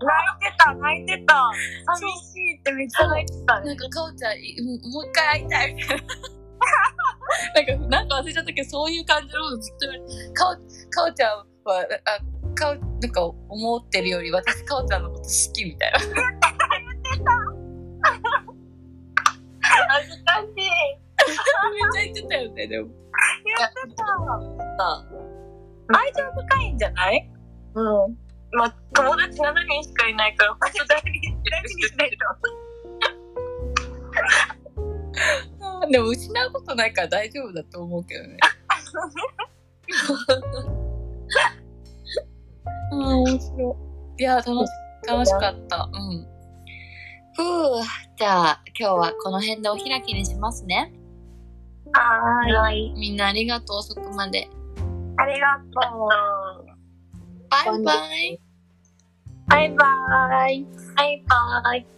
[0.00, 0.14] 泣
[0.46, 1.50] いてた、泣いてた。
[1.96, 3.66] 寂しいってめっちゃ泣いてたね。
[3.66, 6.02] なんかかおちゃんいもうもう一回会いたいみたいな。
[7.54, 10.52] なんか、なんか忘れちゃったけど、そういう感じのことずっと言われて、かお、
[10.90, 11.44] かおちゃんは、
[12.04, 15.98] あ、かお、なんか思ってるより私かおちゃんのこと好きみたいな。
[19.70, 20.58] 恥ずかしい。
[20.58, 21.36] めっ
[21.92, 22.88] ちゃ言ってたよね、でも。
[22.88, 23.58] 言っ
[23.88, 24.04] てた。
[24.78, 25.04] さ
[25.90, 27.30] 愛情深いんじゃない？
[27.74, 27.84] うん。
[28.52, 32.16] まあ、友達7人しかいないから、本当大事にしないと。
[35.90, 38.36] でも失うことないから大丈夫だと思うけどね。
[42.92, 43.76] ああ、面白
[44.18, 44.22] い。
[44.22, 44.52] いや、楽し、
[45.06, 45.88] 楽しかった。
[45.92, 46.26] うん。
[47.34, 47.44] ふう、
[48.16, 50.92] じゃあ今日はこの辺でお開きにしますね。
[51.92, 52.92] はーい。
[52.96, 54.48] みんなありがとう、遅くまで。
[55.16, 56.08] ありがとう。
[57.48, 58.40] バイバイ。
[59.46, 60.66] バイバイ。
[60.96, 61.97] バイバイ。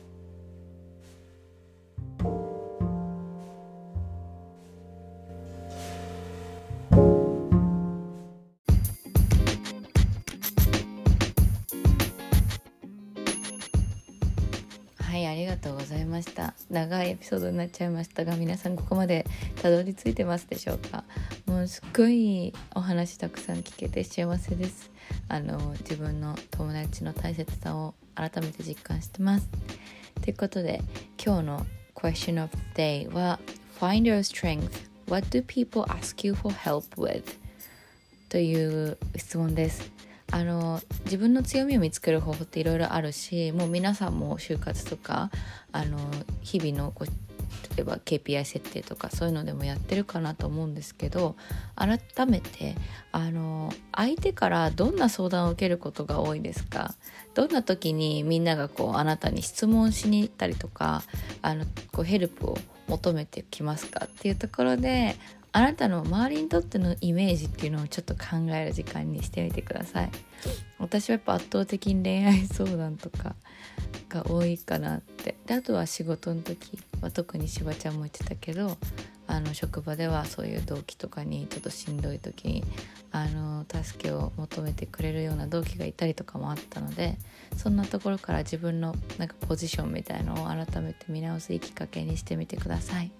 [15.40, 16.54] りがとうございました。
[16.70, 19.26] 長いエピソードになっちゃいましたが、皆さんここまで
[19.62, 21.04] たどり着いてますでしょうか？
[21.46, 24.90] もうすっごいお話たくさん聞けて幸せです。
[25.28, 29.48] あの自分の友達の大切さを改めて実感してます。
[30.22, 30.82] ということで、
[31.24, 33.40] 今日の Question of the Day は
[33.80, 34.90] Find your strength.
[35.08, 37.24] What do people ask you for help with?
[38.28, 39.90] という質問です。
[40.32, 45.30] あの自分の強みを見つける方法っていろいろあるしもう皆さんも就活とか
[45.72, 45.98] あの
[46.40, 47.04] 日々のこ
[47.76, 51.34] 例えば KPI 設定とかそういうのでもやってるかなと思うんですけど
[51.74, 52.76] 改めて
[53.10, 56.94] あの相手からどんな相談を受けることが多いですか？
[57.34, 61.02] どんな時にみんながこうあなたに質問しに行ったりとか
[61.42, 62.58] あのこうヘルプを
[62.88, 64.06] 求めてきますか？
[64.06, 65.16] っていうところで
[65.52, 70.10] あなたの周りにとってのイメージっていうのをちょっと考える時間にしてみてください
[70.78, 73.34] 私はやっぱ圧倒的に恋愛相談とか
[74.08, 78.76] が多いかなってであとは仕事の時は特にしばちゃんも言ってたけど
[79.26, 82.64] あの職場ではそういう同期とかにちょっとしんどい時に
[83.12, 87.16] あの助けを求めてくれるような同期がいたりとかもあったので
[87.56, 93.12] そんなところから自分のなんかポジションみたいのを改めて見直すいいきっかけにしてみてください。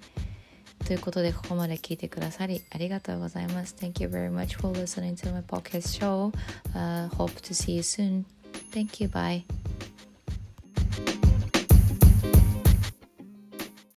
[0.86, 3.76] ということでここまで聞いてくださりありがとうございます。
[3.78, 6.32] Thank you very much for listening to my podcast show.、
[6.74, 8.24] Uh, hope to see you soon.
[8.72, 9.08] Thank you.
[9.08, 9.44] Bye.